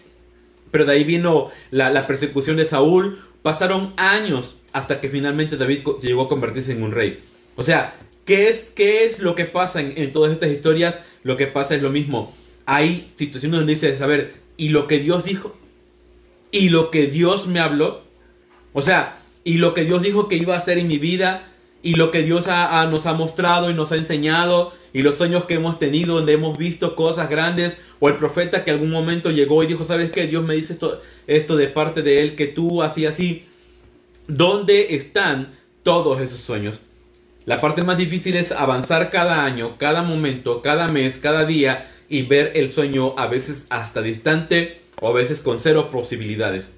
[0.71, 3.21] pero de ahí vino la, la, persecución de Saúl.
[3.43, 7.19] Pasaron años hasta que finalmente David llegó a convertirse en un rey.
[7.57, 7.95] O sea,
[8.29, 11.01] ¿qué es, qué es lo que pasa en, todas estas historias?
[11.23, 12.37] Lo que pasa es lo mismo.
[12.67, 15.57] Hay situaciones donde dices, a ver, ¿y lo que Dios dijo?
[16.53, 18.03] ¿Y lo que Dios me habló?
[18.75, 21.49] O sea, ¿y lo que Dios dijo que iba a hacer en mi vida?
[21.83, 24.75] ¿Y lo que Dios ha, nos ha mostrado y nos ha enseñado?
[24.93, 27.79] ¿Y los sueños que hemos tenido donde hemos visto cosas grandes?
[27.99, 30.27] O el profeta que algún momento llegó y dijo, ¿sabes qué?
[30.27, 33.47] Dios me dice esto, esto de parte de él, que tú así, así.
[34.27, 36.83] ¿Dónde están todos esos sueños?
[37.49, 42.21] La parte más difícil es avanzar cada año, cada momento, cada mes, cada día y
[42.21, 46.73] ver el sueño a veces hasta distante o a veces con cero posibilidades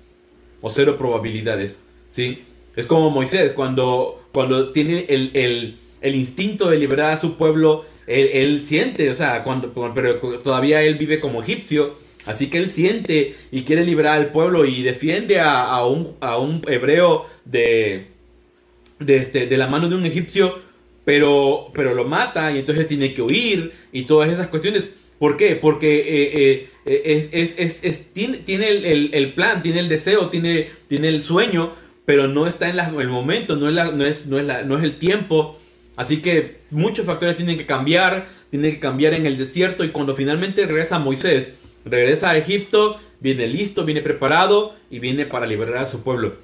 [0.61, 1.80] o cero probabilidades.
[2.12, 2.44] ¿sí?
[2.76, 7.85] Es como Moisés cuando, cuando tiene el, el, el instinto de liberar a su pueblo
[8.06, 13.35] él, siente, o sea, cuando, pero todavía él vive como egipcio, así que él siente
[13.50, 18.19] y quiere liberar al pueblo y defiende a, un, a un, hebreo de,
[19.00, 20.60] de, este, de la mano de un egipcio,
[21.04, 24.90] pero, pero lo mata y entonces tiene que huir y todas esas cuestiones.
[25.18, 25.56] ¿Por qué?
[25.56, 31.22] Porque eh, eh, es, es, tiene, tiene el, plan, tiene el deseo, tiene, tiene el
[31.22, 31.74] sueño,
[32.06, 34.78] pero no está en el momento, no es, la, no, es, no, es la, no
[34.78, 35.58] es el tiempo.
[35.96, 40.16] Así que muchos factores tienen que cambiar, tienen que cambiar en el desierto y cuando
[40.16, 41.48] finalmente regresa Moisés,
[41.84, 46.36] regresa a Egipto, viene listo, viene preparado y viene para liberar a su pueblo.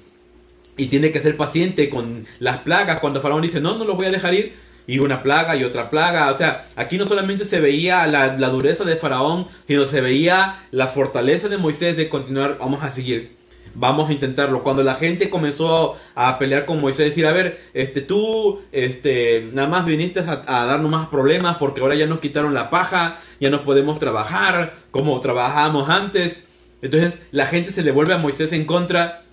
[0.77, 2.99] Y tiene que ser paciente con las plagas.
[2.99, 4.53] Cuando Faraón dice, no, no los voy a dejar ir,
[4.87, 6.31] y una plaga y otra plaga.
[6.31, 10.63] O sea, aquí no solamente se veía la, la, dureza de Faraón, sino se veía
[10.71, 13.35] la fortaleza de Moisés de continuar, vamos a seguir.
[13.75, 14.63] Vamos a intentarlo.
[14.63, 19.67] Cuando la gente comenzó a pelear con Moisés, decir, a ver, este, tú, este, nada
[19.67, 23.51] más viniste a, a darnos más problemas porque ahora ya nos quitaron la paja, ya
[23.51, 26.45] no podemos trabajar como trabajábamos antes.
[26.81, 29.23] Entonces la gente se le vuelve a Moisés en contra,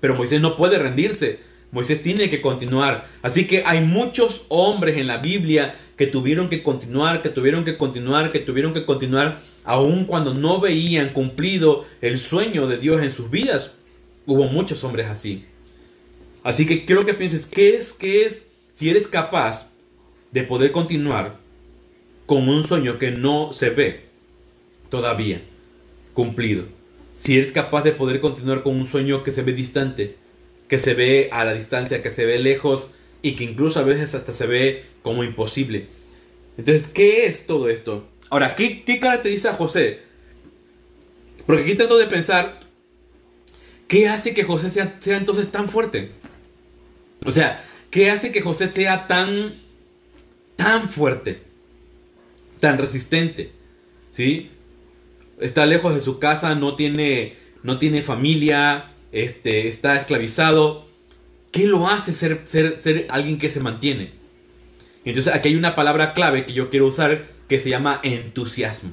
[0.00, 1.40] pero Moisés no puede rendirse.
[1.70, 3.08] Moisés tiene que continuar.
[3.22, 7.76] Así que hay muchos hombres en la Biblia que tuvieron que continuar, que tuvieron que
[7.76, 13.10] continuar, que tuvieron que continuar, aun cuando no veían cumplido el sueño de Dios en
[13.10, 13.72] sus vidas.
[14.24, 15.44] Hubo muchos hombres así.
[16.42, 19.68] Así que quiero que pienses, ¿qué es, qué es, si eres capaz
[20.30, 21.38] de poder continuar
[22.26, 24.04] con un sueño que no se ve
[24.88, 25.42] todavía
[26.14, 26.77] cumplido?
[27.20, 30.16] Si eres capaz de poder continuar con un sueño que se ve distante,
[30.68, 32.90] que se ve a la distancia, que se ve lejos
[33.22, 35.86] y que incluso a veces hasta se ve como imposible.
[36.56, 38.08] Entonces, ¿qué es todo esto?
[38.30, 40.00] Ahora, ¿qué, qué caracteriza a José?
[41.46, 42.60] Porque aquí trato de pensar,
[43.88, 46.10] ¿qué hace que José sea, sea entonces tan fuerte?
[47.24, 49.60] O sea, ¿qué hace que José sea tan,
[50.56, 51.40] tan fuerte?
[52.60, 53.52] Tan resistente.
[54.12, 54.50] ¿Sí?
[55.40, 60.86] Está lejos de su casa, no tiene, no tiene familia, este, está esclavizado.
[61.50, 64.12] ¿Qué lo hace ser, ser, ser alguien que se mantiene?
[65.04, 68.92] Entonces aquí hay una palabra clave que yo quiero usar que se llama entusiasmo.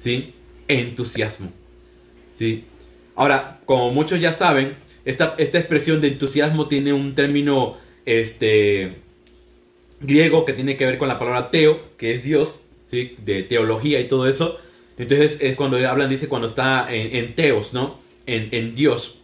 [0.00, 0.34] ¿Sí?
[0.68, 1.52] Entusiasmo.
[2.34, 2.64] ¿Sí?
[3.14, 8.96] Ahora, como muchos ya saben, esta, esta expresión de entusiasmo tiene un término este,
[10.00, 13.16] griego que tiene que ver con la palabra teo, que es Dios, ¿sí?
[13.24, 14.58] de teología y todo eso.
[14.98, 17.98] Entonces es cuando hablan, dice cuando está en, teos, ¿no?
[18.26, 19.18] En, en Dios.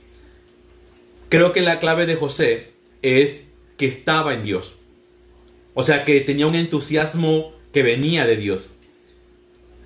[1.29, 3.45] Creo que la clave de José es
[3.77, 4.77] que estaba en Dios.
[5.75, 8.71] O sea, que tenía un entusiasmo que venía de Dios.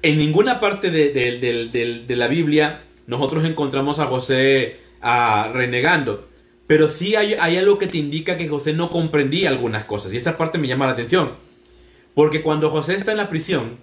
[0.02, 6.28] En ninguna parte de, la Biblia nosotros encontramos a José ah, renegando.
[6.66, 10.12] Pero sí hay, algo que te indica que José no comprendía algunas cosas.
[10.12, 11.32] Y esa parte me llama la atención.
[12.14, 13.78] Porque cuando José está en la prisión,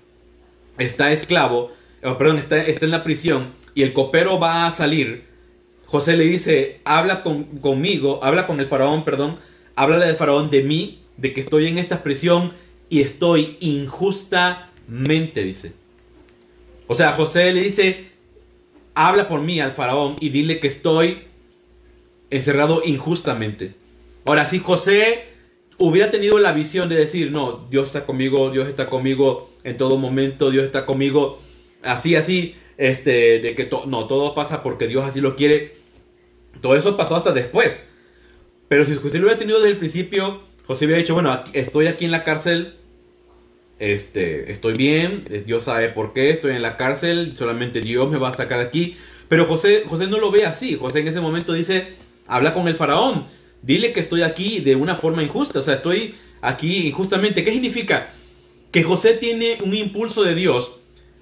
[0.78, 1.72] está esclavo,
[2.04, 5.26] oh, perdón, está, está en la prisión y el copero va a salir,
[5.86, 9.38] José le dice, habla conmigo, habla con el faraón, perdón,
[9.76, 12.54] háblale del faraón de mí, de que estoy en esta prisión
[12.90, 15.74] y estoy injustamente, dice.
[16.88, 18.08] O sea, José le dice,
[18.94, 21.24] habla por mí al faraón y dile que estoy
[22.30, 23.76] encerrado injustamente.
[24.26, 25.26] Ahora, si José
[25.78, 29.98] hubiera tenido la visión de decir, no, Dios está conmigo, Dios está conmigo en todo
[29.98, 31.40] momento, Dios está conmigo,
[31.84, 35.74] así, así, este, de que no, todo pasa porque Dios así lo quiere,
[36.62, 37.78] todo eso pasó hasta después.
[38.68, 42.06] Pero si José lo hubiera tenido desde el principio, José hubiera dicho, bueno, estoy aquí
[42.06, 42.76] en la cárcel,
[43.80, 48.30] este, estoy bien, Dios sabe por qué, estoy en la cárcel, solamente Dios me va
[48.30, 48.98] a sacar de aquí.
[49.28, 51.88] Pero José, José no lo ve así, José en ese momento dice,
[52.28, 53.26] habla con el faraón,
[53.62, 57.44] dile que estoy aquí de una forma injusta, o sea, estoy aquí injustamente.
[57.44, 58.10] ¿Qué significa?
[58.72, 60.74] Que José tiene un impulso de Dios,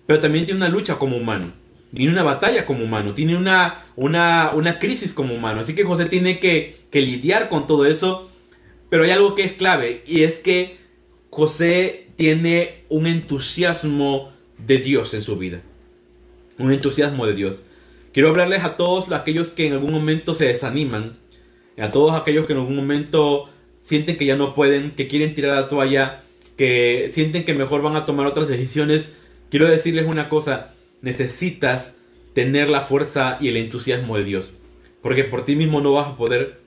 [0.05, 1.53] pero también tiene una lucha como humano
[1.93, 5.59] tiene una batalla como humano, tiene una, una, una crisis como humano.
[5.59, 8.29] Así que José tiene que, que lidiar con todo eso.
[8.89, 10.77] Pero hay algo que es clave y es que
[11.29, 15.61] José tiene un entusiasmo de Dios en su vida.
[16.57, 17.63] Un entusiasmo de Dios.
[18.13, 21.13] Quiero hablarles a todos aquellos que en algún momento se desaniman,
[21.77, 23.49] a todos aquellos que en algún momento
[23.81, 26.23] sienten que ya no pueden, que quieren tirar la toalla,
[26.57, 29.11] que sienten que mejor van a tomar otras decisiones.
[29.51, 31.91] Quiero decirles una cosa, necesitas
[32.33, 34.53] tener la fuerza y el entusiasmo de Dios.
[35.01, 36.61] Porque por ti mismo no vas a poder,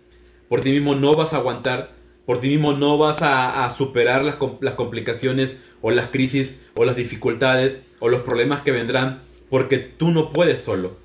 [0.51, 1.93] por ti mismo no vas a aguantar,
[2.27, 6.97] por ti mismo no vas a, superar las, las complicaciones o las crisis o las
[6.97, 10.99] dificultades o los problemas que vendrán, porque tú no puedes solo.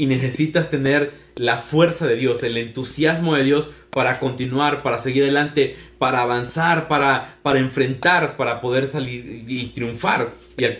[0.00, 5.24] Y necesitas tener la fuerza de Dios, el entusiasmo de Dios para continuar, para seguir
[5.24, 10.32] adelante, para avanzar, para, para enfrentar, para poder salir y triunfar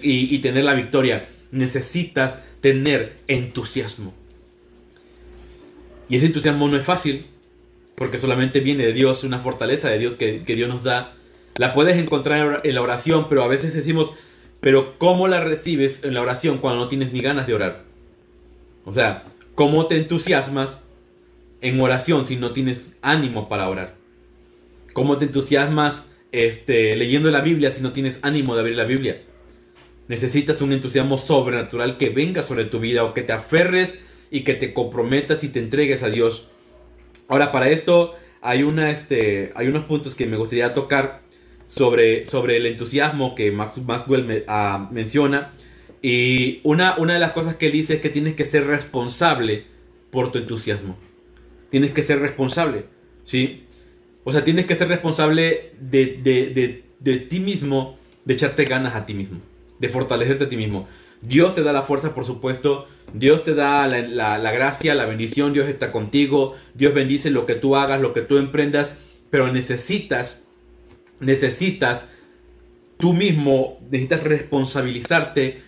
[0.02, 4.14] y tener la victoria necesitas tener entusiasmo.
[6.08, 7.26] Y ese entusiasmo no es fácil,
[7.94, 11.14] porque solamente viene de Dios, una fortaleza de Dios que, Dios nos da.
[11.56, 14.12] La puedes encontrar en la oración, pero a veces decimos,
[14.60, 17.89] pero ¿cómo la recibes en la oración cuando no tienes ni ganas de orar?
[18.84, 20.80] O sea, ¿cómo te entusiasmas
[21.60, 23.96] en oración si no tienes ánimo para orar?
[24.92, 29.22] ¿Cómo te entusiasmas este, leyendo la Biblia si no tienes ánimo de abrir la Biblia?
[30.08, 33.94] Necesitas un entusiasmo sobrenatural que venga sobre tu vida o que te aferres
[34.30, 36.48] y que te comprometas y te entregues a Dios.
[37.28, 41.20] Ahora, para esto hay, una, este, hay unos puntos que me gustaría tocar
[41.66, 45.52] sobre, sobre el entusiasmo que Max, Maxwell me, ah, menciona.
[46.02, 49.64] Y una, una de las cosas que él dice es que tienes que ser responsable
[50.10, 50.96] por tu entusiasmo.
[51.70, 52.86] Tienes que ser responsable,
[53.24, 53.64] ¿sí?
[54.24, 59.06] O sea, tienes que ser responsable de, de, de ti mismo, de echarte ganas a
[59.06, 59.40] ti mismo,
[59.78, 60.88] de fortalecerte a ti mismo.
[61.22, 62.86] Dios te da la fuerza, por supuesto.
[63.12, 65.52] Dios te da la, la, gracia, la bendición.
[65.52, 66.56] Dios está contigo.
[66.74, 68.94] Dios bendice lo que tú hagas, lo que tú emprendas.
[69.30, 70.44] Pero necesitas,
[71.20, 72.08] necesitas
[72.98, 75.62] tú mismo, necesitas responsabilizarte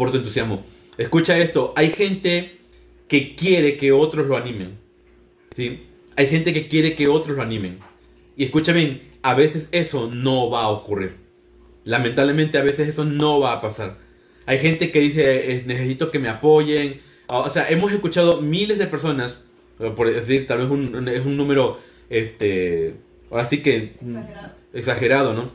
[0.00, 0.64] por tu entusiasmo.
[0.96, 1.74] Escucha esto.
[1.76, 2.56] Hay gente
[3.06, 4.78] que quiere que otros lo animen.
[5.54, 5.82] ¿Sí?
[6.16, 7.80] Hay gente que quiere que otros lo animen.
[8.34, 11.16] Y escúchame, a veces eso no va a ocurrir.
[11.84, 13.98] Lamentablemente a veces eso no va a pasar.
[14.46, 17.02] Hay gente que dice, necesito que me apoyen.
[17.26, 19.44] O sea, hemos escuchado miles de personas,
[19.76, 22.94] por decir, tal vez un, es un número, este,
[23.30, 24.54] ahora sí que exagerado.
[24.72, 25.50] exagerado, ¿no?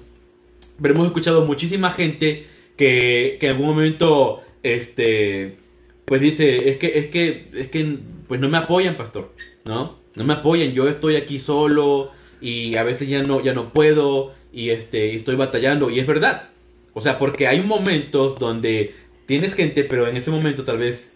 [0.79, 2.45] Pero hemos escuchado muchísima gente
[2.77, 5.57] que, que en algún momento, este,
[6.05, 9.33] pues dice, es que, es que, es que, pues no me apoyan, pastor,
[9.63, 9.97] ¿no?
[10.15, 12.11] No me apoyan, yo estoy aquí solo
[12.41, 16.49] y a veces ya no, ya no puedo y este, estoy batallando y es verdad,
[16.93, 18.93] o sea, porque hay momentos donde
[19.25, 21.13] tienes gente, pero en ese momento tal vez,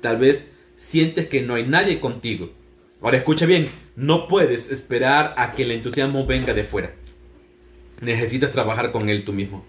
[0.00, 0.46] tal vez
[0.76, 2.50] sientes que no hay nadie contigo.
[3.00, 6.94] Ahora escucha bien, no puedes esperar a que el entusiasmo venga de fuera.
[8.00, 9.64] Necesitas trabajar con él tú mismo.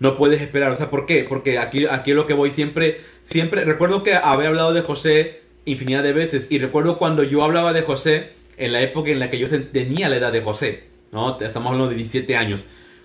[0.00, 1.24] No puedes esperar, o sea, ¿por qué?
[1.28, 6.02] Porque aquí, aquí lo que voy siempre, siempre, recuerdo que había hablado de José infinidad
[6.02, 9.38] de veces y recuerdo cuando yo hablaba de José en la época en la que
[9.38, 11.38] yo tenía la edad de José, ¿no?
[11.40, 12.64] Estamos hablando de 17 años.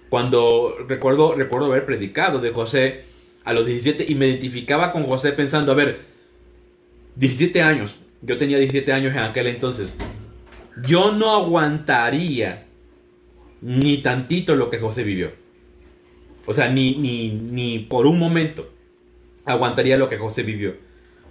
[0.10, 3.04] Cuando recuerdo, recuerdo haber predicado de José
[3.44, 6.00] a los 17 y me identificaba con José pensando, a ver,
[7.16, 9.96] 17 años, yo tenía 17 años en aquel entonces,
[10.84, 12.66] yo no aguantaría
[13.62, 15.32] ni tantito lo que José vivió.
[16.46, 18.72] O sea, ni, ni, ni por un momento
[19.46, 20.76] aguantaría lo que José vivió.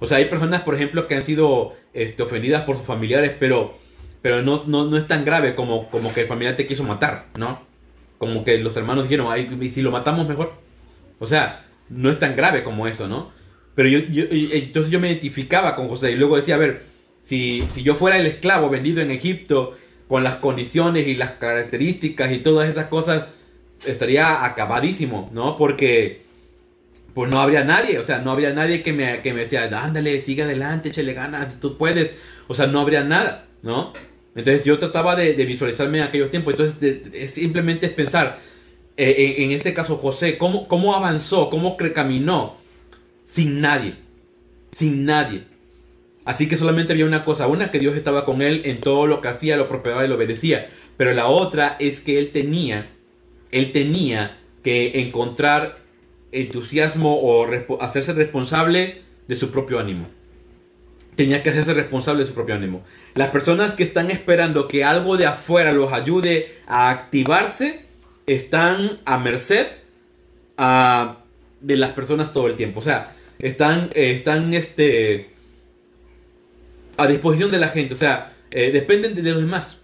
[0.01, 3.77] O sea, hay personas, por ejemplo, que han sido este, ofendidas por sus familiares, pero,
[4.23, 7.27] pero no, no, no es tan grave como, como que el familiar te quiso matar,
[7.39, 7.75] ¿no?
[8.19, 10.53] como que los hermanos dijeron, ay, ¿y si lo matamos mejor?
[11.19, 13.33] O sea, no es tan grave como eso, ¿no?
[13.75, 16.83] Pero yo, yo entonces yo me identificaba con José y luego decía, a ver,
[17.25, 19.77] si, si yo fuera el esclavo vendido en Egipto
[20.09, 23.27] con las condiciones y las características y todas esas cosas,
[23.87, 25.57] estaría acabadísimo, ¿no?
[25.59, 26.23] Porque
[27.15, 30.21] pues no habría nadie, o sea, no habría nadie que me, que me decía, ándale,
[30.21, 32.11] sigue adelante, échale ganas, tú puedes,
[32.49, 33.93] o sea, no habría nada, ¿no?
[34.35, 36.55] Entonces yo trataba de, visualizarme en aquellos tiempos.
[36.55, 38.41] Entonces es, simplemente es pensar,
[38.97, 42.57] eh, en, este caso José, ¿cómo, cómo avanzó, cómo caminó
[43.31, 43.97] sin nadie,
[44.73, 45.45] sin nadie.
[46.25, 49.21] Así que solamente había una cosa, una que Dios estaba con él en todo lo
[49.21, 50.69] que hacía, lo propagaba y lo obedecía.
[50.97, 52.91] Pero la otra es que él tenía,
[53.59, 55.77] él tenía que encontrar
[56.33, 57.47] entusiasmo o
[57.81, 60.07] hacerse responsable de su propio ánimo
[61.17, 62.83] tenía que hacerse responsable de su propio ánimo.
[63.15, 67.81] Las personas que están esperando que algo de afuera los ayude a activarse
[68.27, 69.67] están a merced
[70.57, 72.81] de las personas todo el tiempo.
[72.81, 75.31] O sea, están, están este,
[76.97, 77.95] a disposición de la gente.
[77.95, 79.81] O sea, eh, dependen de los demás.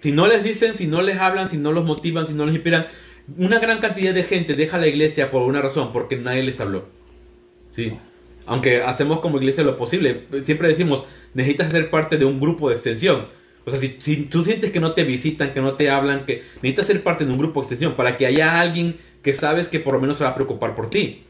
[0.00, 2.54] Si no les dicen, si no les hablan, si no los motivan, si no les
[2.54, 2.86] inspiran,
[3.36, 6.86] una gran cantidad de gente deja la iglesia por una razón, porque nadie les habló.
[7.70, 7.92] ¿Sí?
[8.46, 10.22] Aunque hacemos como iglesia lo posible.
[10.42, 13.26] Siempre decimos, necesitas ser parte de un grupo de extensión.
[13.64, 16.86] O sea, si, tú sientes que no te visitan, que no te hablan, que necesitas
[16.86, 19.92] ser parte de un grupo de extensión para que haya alguien que sabes que por
[19.92, 21.22] lo menos se va a preocupar por ti.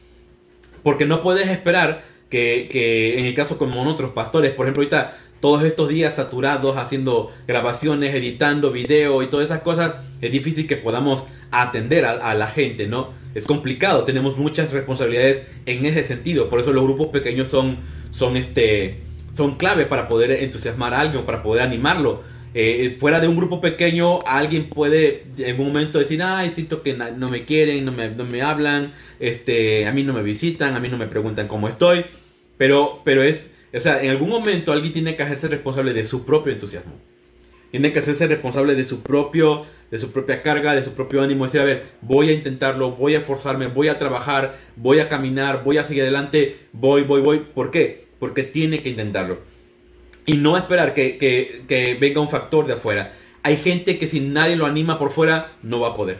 [0.81, 5.17] Porque no puedes esperar que, que en el caso como otros pastores, por ejemplo, ahorita
[5.41, 10.77] todos estos días saturados haciendo grabaciones, editando video y todas esas cosas, es difícil que
[10.77, 13.09] podamos atender a, la gente, ¿no?
[13.35, 17.77] Es complicado, tenemos muchas responsabilidades en ese sentido, por eso los grupos pequeños son,
[18.11, 18.99] son, este,
[19.33, 22.21] son clave para poder entusiasmar a alguien, para poder animarlo.
[22.53, 26.93] Eh, fuera de un grupo pequeño, alguien puede en un momento decir, ay, siento que
[26.93, 30.79] no me quieren, no me, no me hablan, este, a mí no me visitan, a
[30.79, 32.05] mí no me preguntan cómo estoy,
[32.57, 36.25] pero, pero es o sea, en algún momento alguien tiene que hacerse responsable de su
[36.25, 36.93] propio entusiasmo.
[37.71, 41.43] Tiene que hacerse responsable de su propio de su propia carga, de su propio ánimo,
[41.43, 45.63] decir, a ver, voy a intentarlo, voy a forzarme, voy a trabajar, voy a caminar,
[45.65, 47.39] voy a seguir adelante, voy, voy, voy.
[47.39, 48.05] ¿Por qué?
[48.17, 49.39] Porque tiene que intentarlo.
[50.25, 53.13] Y no esperar que, que, venga un factor de afuera.
[53.43, 56.19] Hay gente que si nadie lo anima por fuera, no va a poder.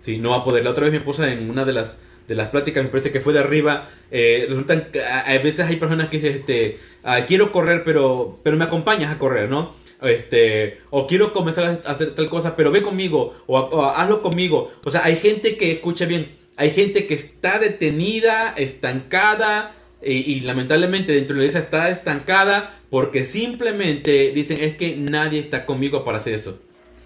[0.00, 0.62] Sí, no va a poder.
[0.62, 1.98] La otra vez mi esposa en una de las
[2.28, 6.08] de las pláticas, me parece que fue de arriba, eh, resultan, a, veces hay personas
[6.08, 9.74] que dicen, este, ah, quiero correr, pero, pero me acompañas a correr, ¿no?
[10.02, 14.72] Este, o quiero comenzar a hacer tal cosa, pero ve conmigo, o, hazlo conmigo.
[14.84, 21.12] O sea, hay gente que, escucha bien, hay gente que está detenida, estancada, y, lamentablemente
[21.12, 26.18] dentro de la iglesia está estancada porque simplemente dicen es que nadie está conmigo para
[26.18, 26.58] hacer eso.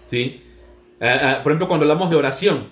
[0.09, 0.41] ¿Sí?
[0.99, 2.69] Ah, ah, por ejemplo, cuando hablamos de oración,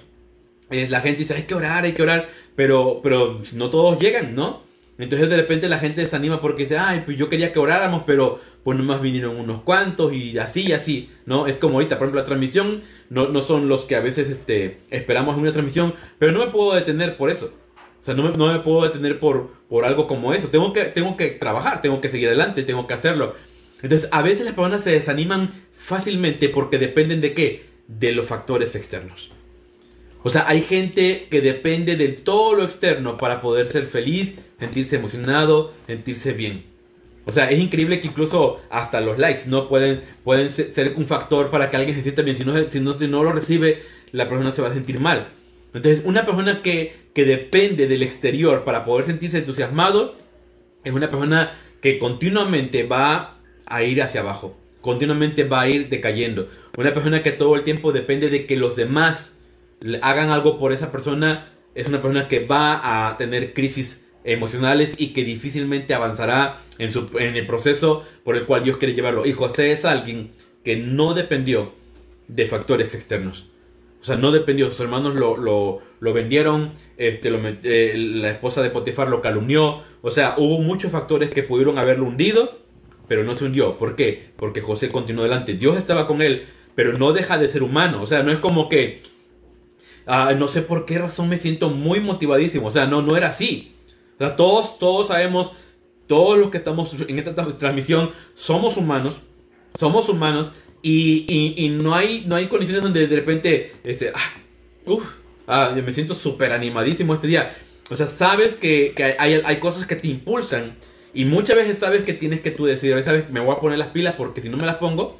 [0.71, 4.35] eh, la gente dice, hay que orar, hay que orar, pero, pero no todos llegan,
[4.35, 4.63] ¿no?
[4.97, 8.39] Entonces de repente la gente desanima porque dice, ay, pues yo quería que oráramos, pero
[8.63, 11.47] pues nomás vinieron unos cuantos y así y así, ¿no?
[11.47, 14.79] Es como ahorita, por ejemplo, la transmisión no, no son los que a veces este,
[14.89, 17.53] esperamos una transmisión, pero no me puedo detener por eso.
[17.99, 20.47] O sea, no me, no me puedo detener por, por algo como eso.
[20.47, 23.35] Tengo que, tengo que trabajar, tengo que seguir adelante, tengo que hacerlo.
[23.81, 27.65] Entonces, a veces las personas se desaniman fácilmente porque dependen de qué?
[27.87, 29.31] De los factores externos.
[30.27, 34.95] O sea, hay gente que depende de todo lo externo para poder ser feliz, sentirse
[34.95, 36.65] emocionado, sentirse bien.
[37.25, 41.51] O sea, es increíble que incluso hasta los likes no pueden, pueden ser un factor
[41.51, 42.37] para que alguien se sienta bien.
[42.37, 45.27] Si no, si no, no lo recibe, la persona se va a sentir mal.
[45.75, 50.15] Entonces, una persona que, que depende del exterior para poder sentirse entusiasmado
[50.83, 54.57] es una persona que continuamente va a ir hacia abajo.
[54.81, 56.49] Continuamente va a ir decayendo.
[56.75, 59.34] Una persona que todo el tiempo depende de que los demás
[60.01, 65.13] hagan algo por esa persona, es una persona que va a tener crisis emocionales y
[65.13, 69.25] que difícilmente avanzará en, su, en el proceso por el cual Dios quiere llevarlo.
[69.25, 70.31] Y José es alguien
[70.63, 71.73] que no dependió
[72.27, 73.49] de factores externos.
[74.01, 77.29] O sea, no dependió, sus hermanos lo, lo, vendieron, este,
[77.63, 79.81] eh, la esposa de Potifar lo calumnió.
[80.01, 82.59] O sea, hubo muchos factores que pudieron haberlo hundido,
[83.07, 83.77] pero no se hundió.
[83.77, 84.29] ¿Por qué?
[84.35, 85.53] Porque José continuó adelante.
[85.55, 86.45] Dios estaba con él,
[86.75, 88.01] pero no deja de ser humano.
[88.01, 89.01] O sea, no es como que
[90.05, 92.67] Ah, no sé por qué razón me siento muy motivadísimo.
[92.67, 93.73] O sea, no, no era así.
[94.15, 95.51] O sea, todos, todos sabemos,
[96.07, 99.17] todos los que estamos en esta transmisión somos humanos.
[99.77, 100.51] Somos humanos.
[100.81, 104.99] Y, y, no, hay, no hay condiciones donde de repente, este, ah,
[105.47, 107.55] ah, me siento súper animadísimo este día.
[107.89, 110.75] O sea, sabes que, que hay, hay, cosas que te impulsan.
[111.13, 113.29] Y muchas veces sabes que tienes que tú decidir, ¿sabes?
[113.31, 115.19] Me voy a poner las pilas porque si no me las pongo,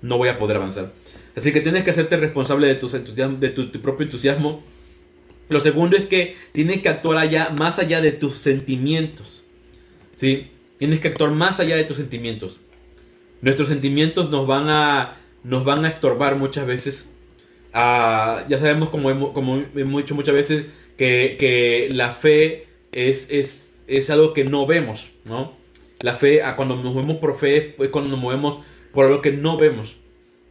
[0.00, 0.92] no voy a poder avanzar.
[1.36, 4.62] Así que tienes que hacerte responsable de, tu, de tu, propio entusiasmo.
[5.48, 9.42] Lo segundo es que tienes que actuar allá, más allá de tus sentimientos.
[10.14, 10.50] ¿Sí?
[10.78, 12.60] Tienes que actuar más allá de tus sentimientos.
[13.40, 17.10] Nuestros sentimientos nos van a, nos van a estorbar muchas veces.
[17.72, 20.66] Ah, ya sabemos, como hemos, como hemos dicho muchas veces,
[20.96, 25.10] que, la fe es, es, es, algo que no vemos.
[25.24, 25.56] ¿no?
[26.00, 28.58] La fe, ah, cuando nos movemos por fe, es cuando nos movemos
[28.92, 29.96] por algo que no vemos.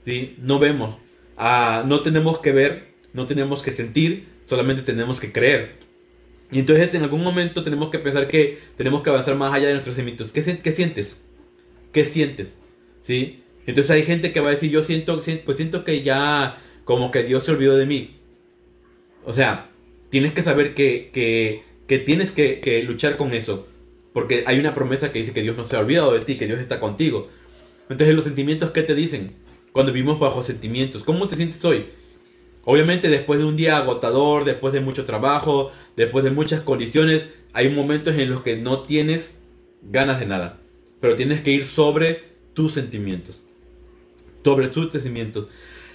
[0.02, 0.36] ¿Sí?
[0.40, 0.98] No vemos.
[1.38, 5.82] Ah, no tenemos que ver, no tenemos que sentir, solamente tenemos que creer.
[6.52, 9.74] Y entonces en algún momento tenemos que pensar que tenemos que avanzar más allá de
[9.74, 10.32] nuestros sentimientos.
[10.32, 11.22] ¿Qué, ¿Qué, sientes?
[11.94, 12.58] ¿Qué sientes?
[13.02, 13.44] ¿Sí?
[13.66, 17.24] Entonces hay gente que va a decir, yo siento, pues siento que ya como que
[17.24, 18.18] Dios se olvidó de mí.
[19.24, 19.70] O sea,
[20.10, 23.68] tienes que saber que, que, que tienes que, que, luchar con eso.
[24.14, 26.48] Porque hay una promesa que dice que Dios no se ha olvidado de ti, que
[26.48, 27.30] Dios está contigo.
[27.90, 29.36] Entonces los sentimientos, ¿qué te dicen?
[29.72, 31.04] Cuando vivimos bajo sentimientos.
[31.04, 31.86] ¿Cómo te sientes hoy?
[32.64, 37.70] Obviamente después de un día agotador, después de mucho trabajo, después de muchas condiciones, hay
[37.70, 39.36] momentos en los que no tienes
[39.82, 40.60] ganas de nada.
[41.00, 43.42] Pero tienes que ir sobre tus sentimientos.
[44.44, 45.48] Sobre tus sentimientos.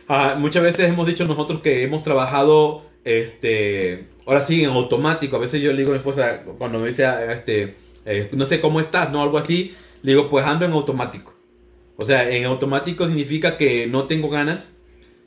[0.09, 5.37] Ah, muchas veces hemos dicho nosotros que hemos trabajado, este, ahora sí, en automático.
[5.37, 8.61] A veces yo le digo a mi esposa, cuando me dice, este, eh, no sé
[8.61, 9.23] cómo estás, ¿no?
[9.23, 11.36] Algo así, le digo, pues ando en automático.
[11.97, 14.73] O sea, en automático significa que no tengo ganas,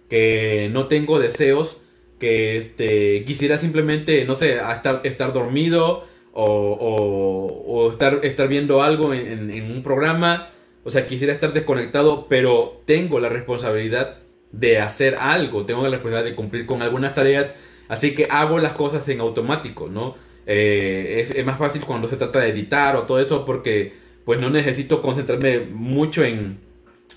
[0.10, 1.78] que no tengo deseos,
[2.20, 9.72] que este, quisiera simplemente, no sé, estar, estar dormido o, estar, estar viendo algo en,
[9.72, 10.50] un programa.
[10.84, 14.20] O sea, quisiera estar desconectado, pero tengo la responsabilidad
[14.52, 17.54] de hacer algo, tengo la responsabilidad de cumplir con algunas tareas,
[17.88, 20.16] así que hago las cosas en automático, ¿no?
[20.52, 23.94] Eh, es, más fácil cuando se trata de editar o todo eso porque
[24.26, 26.60] pues no necesito concentrarme mucho en,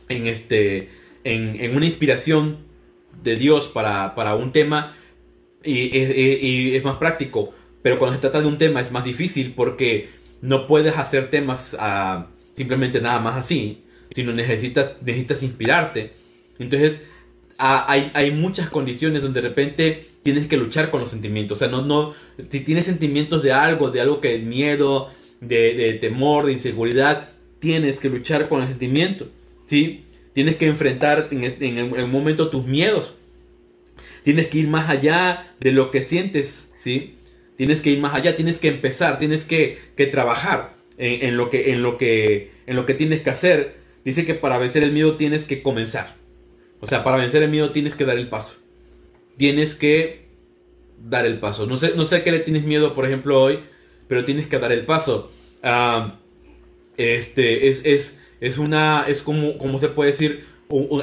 [0.08, 0.88] en, este,
[1.24, 2.58] en, una inspiración
[3.22, 4.96] de Dios para, un tema
[5.64, 7.52] y, es más práctico.
[7.82, 11.76] Pero cuando se trata de un tema es más difícil porque no puedes hacer temas
[11.78, 16.12] ah, simplemente nada más así, sino necesitas, necesitas inspirarte.
[16.58, 16.98] Entonces,
[17.58, 21.58] hay, hay muchas condiciones donde de repente tienes que luchar con los sentimientos.
[21.58, 22.14] O sea, no, no,
[22.50, 25.10] si tienes sentimientos de algo, de algo que miedo,
[25.42, 27.28] de, de temor, de inseguridad,
[27.58, 29.28] tienes que luchar con el sentimiento,
[29.66, 30.04] ¿sí?
[30.32, 33.14] Tienes que enfrentar en, en, en un momento tus miedos.
[34.22, 37.16] Tienes que ir más allá de lo que sientes, ¿sí?
[37.56, 41.50] Tienes que ir más allá, tienes que empezar, tienes que, que trabajar en, en, lo
[41.50, 43.74] que, en, lo que, en lo que tienes que hacer.
[44.04, 46.16] Dice que para vencer el miedo tienes que comenzar.
[46.80, 48.56] O sea, para vencer el miedo tienes que dar el paso.
[49.36, 50.22] Tienes que
[50.98, 51.66] dar el paso.
[51.66, 53.60] No sé, no sé a qué le tienes miedo, por ejemplo, hoy,
[54.12, 55.30] pero tienes que dar el paso.
[55.64, 56.10] Uh,
[56.98, 60.44] este, es, es, es una, es como, como se puede decir,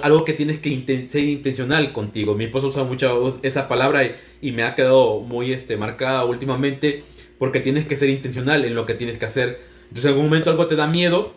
[0.03, 2.35] algo que tienes que ser intencional contigo.
[2.35, 4.03] Mi esposo usa mucho esa palabra
[4.43, 7.03] y, me ha quedado muy este, marcada últimamente
[7.39, 9.59] porque tienes que ser intencional en lo que tienes que hacer.
[9.85, 11.33] Entonces en algún momento algo te da miedo,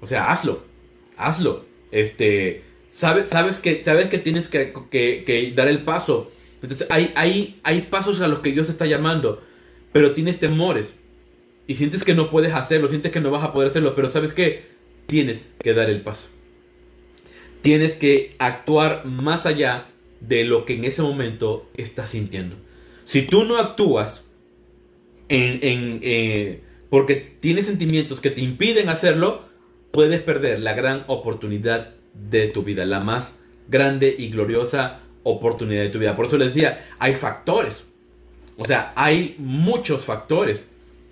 [0.00, 0.62] o sea, hazlo,
[1.16, 1.64] hazlo.
[1.90, 2.62] Este,
[2.92, 6.30] sabes, sabes, que, sabes que tienes que, que, dar el paso.
[6.62, 9.42] Entonces hay, hay, hay pasos a los que Dios está llamando,
[9.96, 10.94] pero tienes temores
[11.66, 14.34] y sientes que no puedes hacerlo, sientes que no vas a poder hacerlo, pero sabes
[14.34, 14.66] que
[15.06, 16.28] tienes que dar el paso.
[17.62, 19.86] Tienes que actuar más allá
[20.20, 22.56] de lo que en ese momento estás sintiendo.
[23.06, 24.26] Si tú no actúas
[25.30, 25.60] en,
[26.02, 29.46] eh, porque tienes sentimientos que te impiden hacerlo,
[29.92, 35.88] puedes perder la gran oportunidad de tu vida, la más grande y gloriosa oportunidad de
[35.88, 36.16] tu vida.
[36.16, 37.86] Por eso les decía, hay factores.
[38.58, 40.64] O sea, hay muchos factores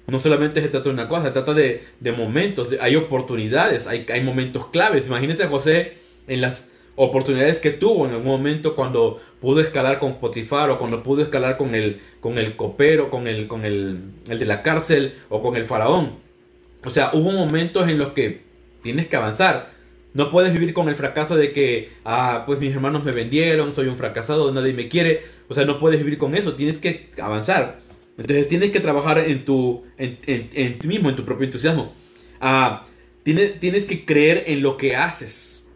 [0.06, 1.82] no solamente se trata de una cosa, se trata de,
[2.16, 5.06] momentos, hay oportunidades, hay, hay momentos claves.
[5.06, 5.94] Imagínense a José
[6.26, 6.66] en las
[6.96, 11.56] oportunidades que tuvo en algún momento cuando pudo escalar con Potifar o cuando pudo escalar
[11.56, 15.56] con el, con el copero, con, el, con el, el de la cárcel o con
[15.56, 16.18] el faraón.
[16.84, 18.42] O sea, hubo momentos en los que
[18.82, 19.72] tienes que avanzar.
[20.14, 23.88] No puedes vivir con el fracaso de que, ah, pues mis hermanos me vendieron, soy
[23.88, 25.22] un fracasado, nadie me quiere.
[25.48, 27.80] O sea, no puedes vivir con eso, tienes que avanzar.
[28.16, 31.92] Entonces tienes que trabajar en tu, en, en, ti mismo, en tu propio entusiasmo.
[32.40, 32.86] Ah,
[33.24, 35.66] tienes, tienes que creer en lo que haces.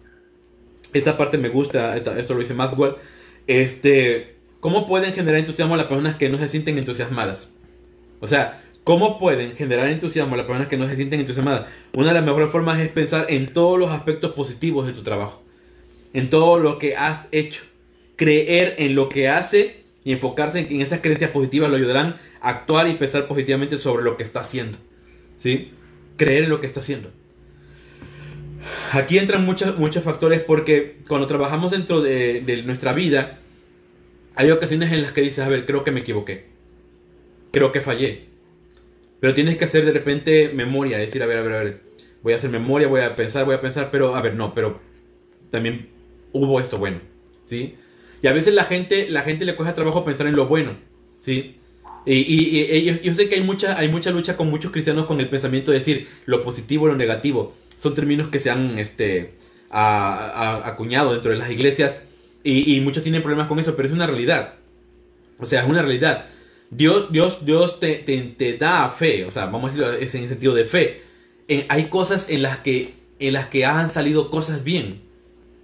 [0.92, 2.94] Esta parte me gusta, eso lo dice Maxwell.
[3.48, 7.50] Este, ¿Cómo pueden generar entusiasmo las personas que no se sienten entusiasmadas?
[8.20, 11.66] O sea, ¿cómo pueden generar entusiasmo las personas que no se sienten entusiasmadas?
[11.92, 15.42] Una de las mejores formas es pensar en todos los aspectos positivos de tu trabajo.
[16.14, 17.64] En todo lo que has hecho.
[18.16, 22.88] Creer en lo que hace y enfocarse en, esas creencias positivas lo ayudarán a actuar
[22.88, 24.78] y pensar positivamente sobre lo que está haciendo.
[25.36, 25.70] ¿Sí?
[26.16, 27.10] Creer en lo que está haciendo.
[28.92, 33.38] Aquí entran muchos, muchos factores porque cuando trabajamos dentro de, nuestra vida,
[34.34, 36.46] hay ocasiones en las que dices, a ver, creo que me equivoqué.
[37.52, 38.27] Creo que fallé.
[39.20, 41.80] Pero tienes que hacer de repente memoria, decir, a ver, a ver, a ver,
[42.22, 44.80] voy a hacer memoria, voy a pensar, voy a pensar, pero, a ver, no, pero
[45.50, 45.88] también
[46.32, 47.00] hubo esto bueno,
[47.44, 47.76] ¿sí?
[48.22, 50.76] Y a veces la gente, la gente le cuesta trabajo pensar en lo bueno,
[51.18, 51.56] ¿sí?
[52.06, 55.28] Y, y, yo sé que hay mucha, hay mucha lucha con muchos cristianos con el
[55.28, 57.54] pensamiento de decir lo positivo y lo negativo.
[57.78, 59.34] Son términos que se han este,
[59.70, 62.00] acuñado dentro de las iglesias
[62.44, 64.54] y, muchos tienen problemas con eso, pero es una realidad.
[65.38, 66.26] O sea, es una realidad.
[66.70, 70.54] Dios, Dios, Dios te, te, da fe, o sea, vamos a decirlo en el sentido
[70.54, 71.02] de fe.
[71.68, 75.00] hay cosas en las que en las que han salido cosas bien,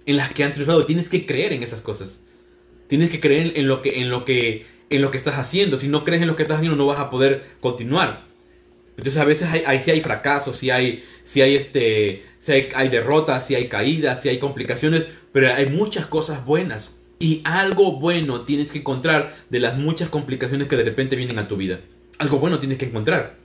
[0.05, 0.85] en las que han triunfado.
[0.85, 2.21] Tienes que creer en esas cosas.
[2.87, 5.77] Tienes que creer en lo que, en lo que, en lo que estás haciendo.
[5.77, 8.25] Si no crees en lo que estás haciendo, no vas a poder continuar.
[8.97, 12.89] Entonces a veces hay, hay, hay fracasos, si hay, si hay, este, si hay, hay
[12.89, 16.94] derrotas, si hay caídas, si hay complicaciones, pero hay muchas cosas buenas.
[17.19, 21.47] Y algo bueno tienes que encontrar de las muchas complicaciones que de repente vienen a
[21.47, 21.79] tu vida.
[22.17, 23.37] Algo bueno tienes que encontrar.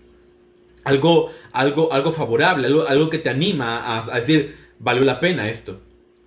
[0.85, 5.81] Algo, algo, algo favorable, algo, que te anima a, a decir, valió la pena esto.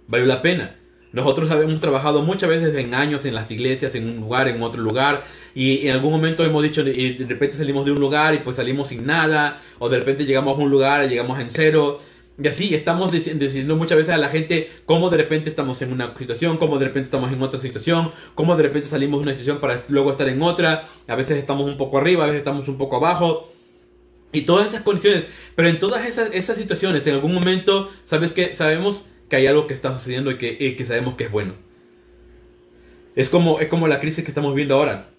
[0.07, 0.75] Valió la pena.
[1.13, 4.81] Nosotros hemos trabajado muchas veces en años en las iglesias, en un lugar, en otro
[4.81, 5.23] lugar,
[5.53, 8.55] y en algún momento hemos dicho, y de repente salimos de un lugar y pues
[8.55, 11.99] salimos sin nada, o de repente llegamos a un lugar y llegamos en cero.
[12.41, 16.17] Y así estamos diciendo muchas veces a la gente cómo de repente estamos en una
[16.17, 19.59] situación, cómo de repente estamos en otra situación, cómo de repente salimos de una situación
[19.59, 20.87] para luego estar en otra.
[21.07, 23.53] A veces estamos un poco arriba, a veces estamos un poco abajo.
[24.31, 25.25] Y todas esas condiciones.
[25.55, 28.55] Pero en todas esas, esas situaciones, en algún momento, ¿sabes qué?
[28.55, 31.53] Sabemos que hay algo que está sucediendo y que, que sabemos que es bueno.
[33.15, 35.09] Es como, es como la crisis que estamos viendo ahora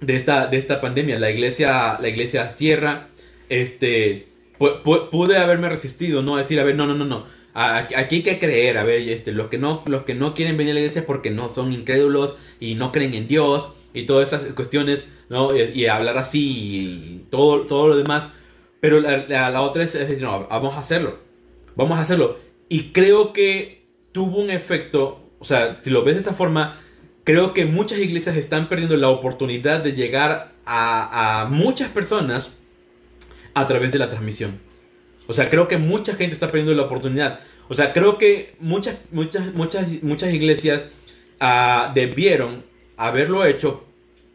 [0.00, 1.20] de esta, de esta pandemia.
[1.20, 3.06] La iglesia, la iglesia cierra.
[3.48, 4.33] Este,
[4.82, 6.36] pude haberme resistido, ¿no?
[6.36, 7.24] Decir, a ver, no, no, no, no.
[7.54, 10.72] Aquí hay que creer, a ver, este, los que no, los que no quieren venir
[10.72, 14.52] a la iglesia porque no son incrédulos y no creen en Dios y todas esas
[14.54, 15.56] cuestiones, ¿no?
[15.56, 18.28] Y, hablar así y todo, todo lo demás.
[18.80, 21.18] Pero la, la otra es decir, no, vamos a hacerlo.
[21.76, 22.38] Vamos a hacerlo.
[22.68, 26.80] Y creo que tuvo un efecto, O sea, si lo ves de esa forma,
[27.22, 32.52] creo que muchas iglesias están perdiendo la oportunidad de llegar a muchas personas
[33.54, 34.58] a través de la transmisión.
[35.26, 37.40] O sea, creo que mucha gente está perdiendo la oportunidad.
[37.68, 40.82] O sea, creo que muchas, muchas, muchas, muchas iglesias
[41.40, 42.64] ah, debieron
[42.96, 43.84] haberlo hecho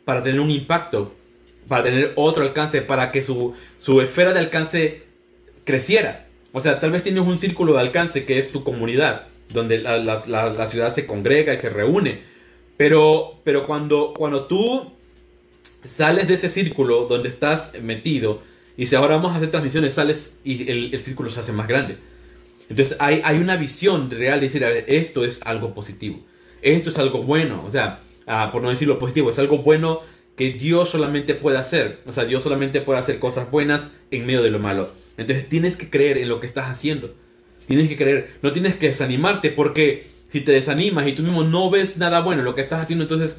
[0.04, 1.14] para tener un impacto,
[1.68, 5.04] para tener otro alcance, para que su, su esfera de alcance
[5.64, 6.26] creciera.
[6.52, 9.98] O sea, tal vez tienes un círculo de alcance que es tu comunidad, donde la,
[9.98, 12.22] la, la, ciudad se congrega y se reúne.
[12.78, 14.92] Pero, pero cuando, cuando tú
[15.86, 18.42] sales de ese círculo donde estás metido
[18.80, 21.98] y si ahora vamos a hacer transmisiones, sales y el, círculo se hace más grande.
[22.70, 26.22] Entonces hay, hay una visión real de decir, ver, esto es algo positivo,
[26.62, 30.00] esto es algo bueno, o sea, ah, por no decir lo positivo, es algo bueno
[30.38, 34.42] que Dios solamente puede hacer, o sea, Dios solamente puede hacer cosas buenas en medio
[34.42, 34.94] de lo malo.
[35.18, 37.14] Entonces tienes que creer en lo que estás haciendo,
[37.68, 41.70] tienes que creer, no tienes que desanimarte porque si te desanimas y tú mismo no
[41.70, 43.36] ves nada bueno en lo que estás haciendo, entonces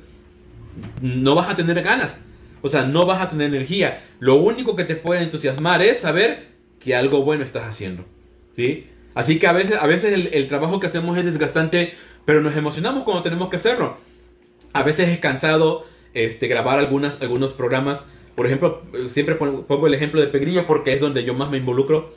[1.01, 2.18] no vas a tener ganas.
[2.62, 4.02] O sea, no vas a tener energía.
[4.18, 8.04] Lo único que te puede entusiasmar es saber que algo bueno estás haciendo.
[8.52, 8.86] ¿Sí?
[9.14, 11.94] Así que a veces, a veces el, trabajo que hacemos es desgastante,
[12.24, 13.96] pero nos emocionamos cuando tenemos que hacerlo.
[14.72, 15.84] A veces es cansado
[16.14, 18.04] este, grabar algunas, algunos programas.
[18.34, 22.14] Por ejemplo, siempre pongo el ejemplo de Pegrillo porque es donde yo más me involucro.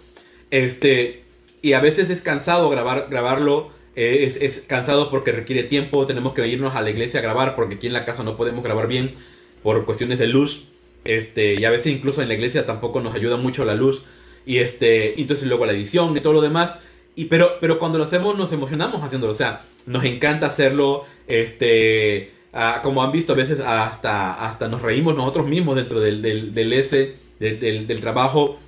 [0.52, 1.24] Este,
[1.62, 3.72] y a veces es cansado grabar, grabarlo.
[3.96, 6.06] Eh, es, es, cansado porque requiere tiempo.
[6.06, 8.64] Tenemos que irnos a la iglesia a grabar porque aquí en la casa no podemos
[8.64, 9.16] grabar bien
[9.64, 10.66] por cuestiones de luz.
[11.06, 14.04] Este, y a veces incluso en la iglesia tampoco nos ayuda mucho la luz.
[14.46, 16.76] Y este, entonces luego la edición y todo lo demás.
[17.16, 19.32] Y pero, pero cuando lo hacemos nos emocionamos haciéndolo.
[19.32, 21.06] O sea, nos encanta hacerlo.
[21.28, 26.22] Este, ah, como han visto a veces hasta, hasta nos reímos nosotros mismos dentro del,
[26.22, 28.60] del, del ese, del, del, trabajo.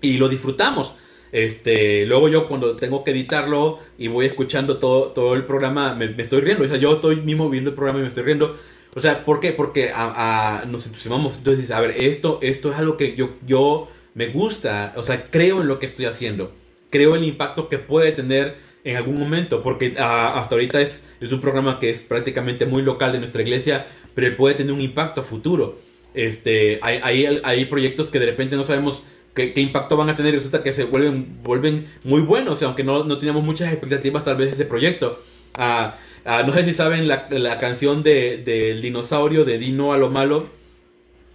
[0.00, 0.94] Y lo disfrutamos.
[1.32, 6.08] Este, luego yo cuando tengo que editarlo y voy escuchando todo, todo el programa, me,
[6.08, 6.64] me estoy riendo.
[6.64, 8.56] O sea, yo estoy mismo viendo el programa y me estoy riendo
[8.96, 9.52] o sea, ¿por qué?
[9.52, 11.36] Porque a, nos entusiasmamos.
[11.36, 14.94] Entonces a ver, esto, esto es algo que yo, yo me gusta.
[14.96, 16.54] O sea, creo en lo que estoy haciendo.
[16.88, 19.62] Creo en el impacto que puede tener en algún momento.
[19.62, 23.86] Porque hasta ahorita es, es un programa que es prácticamente muy local de nuestra iglesia.
[24.14, 25.78] Pero puede tener un impacto a futuro.
[26.14, 29.02] Este, hay, hay, proyectos que de repente no sabemos
[29.34, 32.82] qué, qué, impacto van a tener y resulta que se vuelven, vuelven muy buenos, aunque
[32.82, 35.18] no, no teníamos muchas expectativas tal vez de ese proyecto.
[35.56, 40.48] No sé si saben la, canción del de, dinosaurio de Dino a lo malo.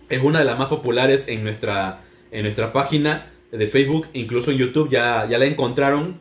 [0.09, 2.01] Es una de las más populares en nuestra,
[2.31, 6.19] en nuestra página de Facebook, incluso en YouTube ya, ya la encontraron,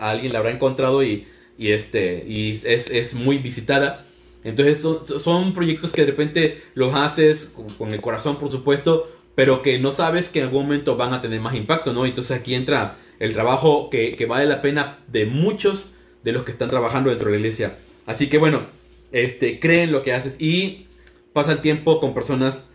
[0.00, 1.26] alguien la habrá encontrado y,
[1.58, 4.04] este, y es, es, muy visitada.
[4.44, 9.78] Entonces son, proyectos que de repente los haces con, el corazón, por supuesto, pero que
[9.78, 12.06] no sabes que en algún momento van a tener más impacto, ¿no?
[12.06, 15.92] Entonces aquí entra el trabajo que vale la pena de muchos
[16.24, 17.78] de los que están trabajando dentro de la iglesia.
[18.06, 18.66] Así que bueno,
[19.12, 20.86] este, creen lo que haces y
[21.32, 22.68] pasa el tiempo con personas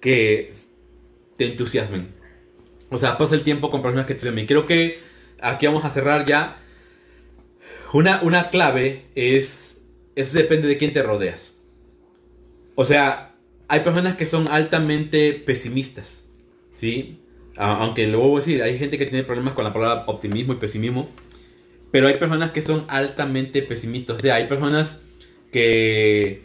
[0.00, 0.52] que
[1.36, 2.08] te entusiasmen.
[2.90, 4.46] O sea, pasa el tiempo con personas que te entusiasmen.
[4.46, 4.98] Creo que
[5.40, 6.58] aquí vamos a cerrar ya.
[7.92, 9.82] Una, una clave es,
[10.14, 11.54] es depende de quién te rodeas.
[12.74, 13.34] O sea,
[13.68, 16.24] hay personas que son altamente pesimistas.
[16.74, 17.20] ¿Sí?
[17.56, 20.56] Aunque luego voy a decir, hay gente que tiene problemas con la palabra optimismo y
[20.56, 21.08] pesimismo.
[21.90, 24.16] Pero hay personas que son altamente pesimistas.
[24.16, 25.00] O sea, hay personas
[25.50, 26.44] que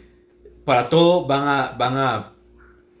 [0.64, 2.32] para todo van a, van a,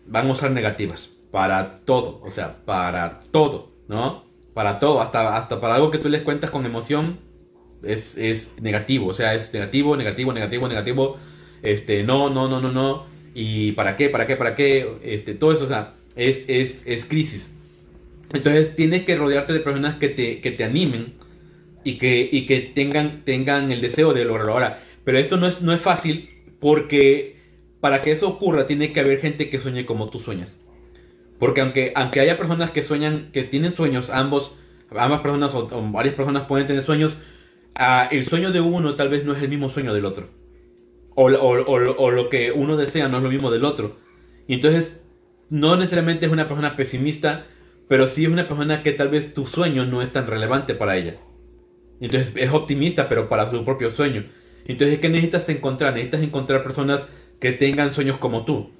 [0.06, 1.10] van a usar negativas.
[1.30, 2.20] Para todo.
[2.24, 3.72] O sea, para todo.
[3.88, 4.24] ¿No?
[4.54, 5.00] Para todo.
[5.00, 7.18] Hasta, hasta para algo que tú les cuentas con emoción.
[7.82, 9.08] Es, es negativo.
[9.08, 11.16] O sea, es negativo, negativo, negativo, negativo.
[11.62, 13.06] Este, no, no, no, no, no.
[13.34, 14.98] Y para qué, para qué, para qué.
[15.02, 17.50] Este, todo eso, o sea, es, es, es crisis.
[18.32, 21.14] Entonces tienes que rodearte de personas que te, que te animen
[21.86, 24.82] y que, y que tengan, tengan el deseo de lograrlo ahora.
[25.04, 26.28] Pero esto no es, no es fácil
[26.58, 27.36] porque
[27.80, 30.58] para que eso ocurra tiene que haber gente que sueñe como tú sueñas.
[31.38, 34.56] Porque aunque, aunque haya personas que sueñan, que tienen sueños, ambos,
[34.90, 37.18] ambas personas o, varias personas pueden tener sueños,
[37.78, 40.28] uh, el sueño de uno tal vez no es el mismo sueño del otro.
[41.14, 43.96] O, o, lo que uno desea no es lo mismo del otro.
[44.48, 45.04] Y entonces,
[45.50, 47.46] no necesariamente es una persona pesimista,
[47.86, 50.96] pero sí es una persona que tal vez tu sueño no es tan relevante para
[50.96, 51.18] ella.
[52.00, 54.26] Entonces es optimista, pero para su propio sueño.
[54.66, 55.94] Entonces, ¿qué necesitas encontrar?
[55.94, 57.02] Necesitas encontrar personas
[57.40, 58.70] que tengan sueños como tú,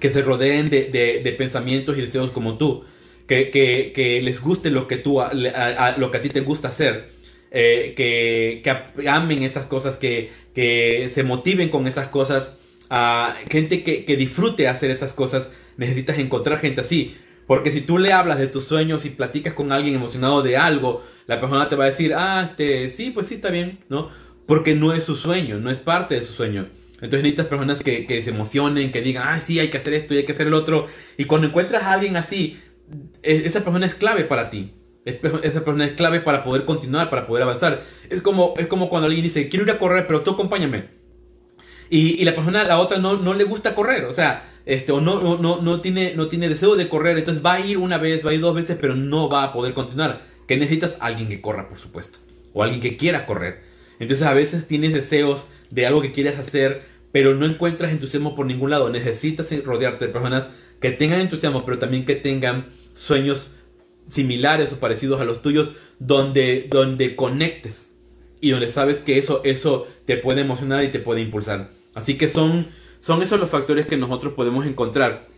[0.00, 2.84] que se rodeen de, pensamientos y deseos como tú,
[3.26, 5.20] que, les guste lo que, tú,
[5.98, 7.10] lo que a ti te gusta hacer,
[7.50, 10.30] eh, que, amen esas cosas, que,
[11.12, 12.52] se motiven con esas cosas,
[12.90, 17.16] a gente que, disfrute hacer esas cosas, necesitas encontrar gente así.
[17.46, 21.04] Porque si tú le hablas de tus sueños y platicas con alguien emocionado de algo,
[21.26, 24.10] la persona te va a decir, ah, este, sí, pues sí, está bien, ¿no?
[24.46, 26.68] porque no es su sueño, no es parte de su sueño.
[26.94, 30.14] Entonces necesitas personas que, que se emocionen, que digan, ah, sí, hay que hacer esto
[30.14, 30.86] y hay que hacer el otro.
[31.16, 32.60] Y cuando encuentras a alguien así,
[33.22, 34.72] e, esa persona es clave para ti.
[35.04, 37.82] Esa persona es clave para poder continuar, para poder avanzar.
[38.08, 40.86] Es como, es como cuando alguien dice, quiero ir a correr, pero tú acompáñame.
[41.90, 44.04] Y, y la persona, la otra, no, no le gusta correr.
[44.04, 47.18] O sea, este, o no, no, no, tiene, no tiene deseo de correr.
[47.18, 49.52] Entonces va a ir una vez, va a ir dos veces, pero no va a
[49.52, 50.22] poder continuar.
[50.46, 52.18] Que necesitas alguien que corra, por supuesto.
[52.52, 53.62] O alguien que quiera correr.
[53.98, 58.46] Entonces a veces tienes deseos de algo que quieres hacer, pero no encuentras entusiasmo por
[58.46, 58.90] ningún lado.
[58.90, 60.46] Necesitas rodearte de personas
[60.80, 63.56] que tengan entusiasmo, pero también que tengan sueños
[64.08, 67.90] similares o parecidos a los tuyos, donde, donde conectes
[68.40, 71.70] y donde sabes que eso, eso te puede emocionar y te puede impulsar.
[71.94, 72.68] Así que son,
[73.04, 75.28] son esos los factores que nosotros podemos encontrar,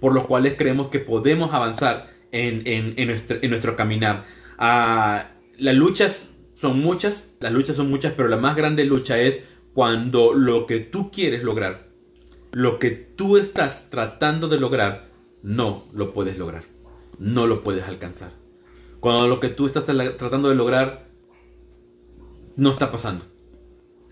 [0.00, 4.26] por los cuales creemos que podemos avanzar en, en, nuestro, caminar.
[4.58, 9.44] Ah, las luchas son muchas, las luchas son muchas, pero la más grande lucha es
[9.72, 11.88] cuando lo que tú quieres lograr,
[12.52, 15.08] lo que tú estás tratando de lograr,
[15.42, 16.64] no lo puedes lograr.
[17.18, 18.32] No lo puedes alcanzar.
[19.00, 21.08] Cuando lo que tú estás tratando de lograr
[22.56, 23.24] no está pasando.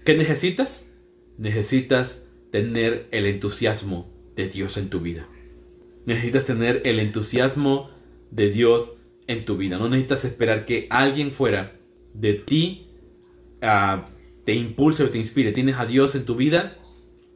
[0.07, 0.87] ¿Qué necesitas?
[1.37, 2.22] Necesitas
[2.53, 5.27] tener el entusiasmo de Dios en tu vida.
[6.05, 7.91] Necesitas tener el entusiasmo
[8.31, 8.93] de Dios
[9.27, 9.79] en tu vida.
[9.79, 11.73] No necesitas esperar que alguien fuera
[12.13, 12.89] de ti
[13.63, 14.03] uh,
[14.45, 16.77] te impulse o te inspire, tienes a Dios en tu vida,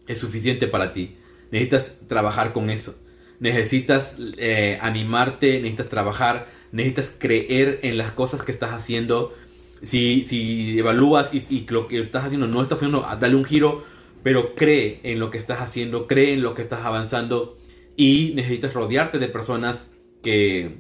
[0.07, 1.17] es suficiente para ti.
[1.51, 3.01] Necesitas trabajar con eso.
[3.41, 9.35] Necesitas eh, animarte, necesitas trabajar, necesitas creer en las cosas que estás haciendo.
[9.83, 13.85] Si, si evalúas y, si lo que estás haciendo no está funcionando, dale un giro,
[14.27, 17.57] pero cree en lo que estás haciendo, cree en lo que estás avanzando
[17.97, 19.87] y necesitas rodearte de personas
[20.21, 20.79] que,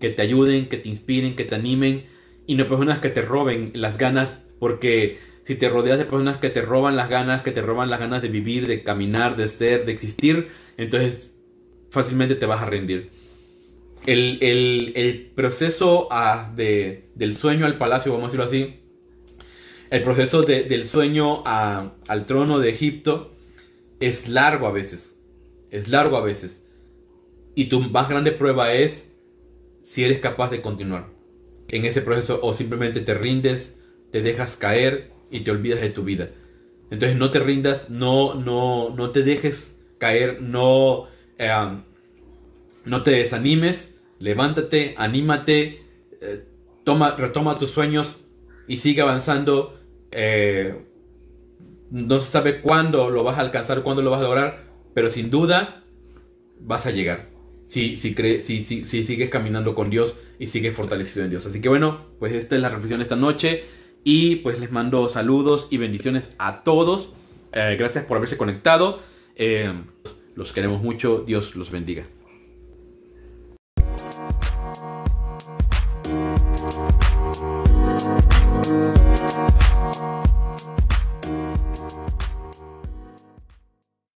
[0.00, 2.06] que te ayuden, que te inspiren, que te animen
[2.48, 6.50] y no personas que te roben las ganas porque si te rodeas de personas que
[6.50, 9.86] te roban las ganas, que te roban las ganas de vivir, de caminar, de ser,
[9.86, 11.32] de existir, entonces
[11.92, 13.10] fácilmente te vas a rendir.
[14.06, 18.80] El, proceso ah, de, del sueño al palacio, vamos a decirlo así,
[19.90, 23.32] el proceso del sueño al trono de Egipto
[24.00, 25.18] es largo a veces.
[25.70, 26.64] Es largo a veces.
[27.54, 29.08] Y tu más grande prueba es
[29.82, 31.18] si eres capaz de continuar
[31.68, 33.78] en ese proceso o simplemente te rindes,
[34.10, 36.30] te dejas caer y te olvidas de tu vida.
[36.90, 41.06] Entonces no te rindas, no, no, no te dejes caer, no,
[41.38, 41.50] eh,
[42.84, 45.82] no te desanimes, levántate, anímate,
[46.20, 46.44] eh,
[46.84, 48.16] toma, retoma tus sueños
[48.66, 49.77] y sigue avanzando.
[50.10, 50.74] Eh,
[51.90, 55.30] no se sabe cuándo lo vas a alcanzar, cuándo lo vas a lograr, pero sin
[55.30, 55.84] duda
[56.60, 57.28] vas a llegar.
[57.66, 61.44] Si, si, si, si, sigues caminando con Dios y sigues fortalecido en Dios.
[61.44, 63.64] Así que bueno, pues esta es la reflexión de esta noche.
[64.04, 67.14] Y pues les mando saludos y bendiciones a todos.
[67.52, 69.00] Eh, gracias por haberse conectado.
[69.36, 69.70] Eh,
[70.34, 71.24] los queremos mucho.
[71.26, 72.06] Dios los bendiga.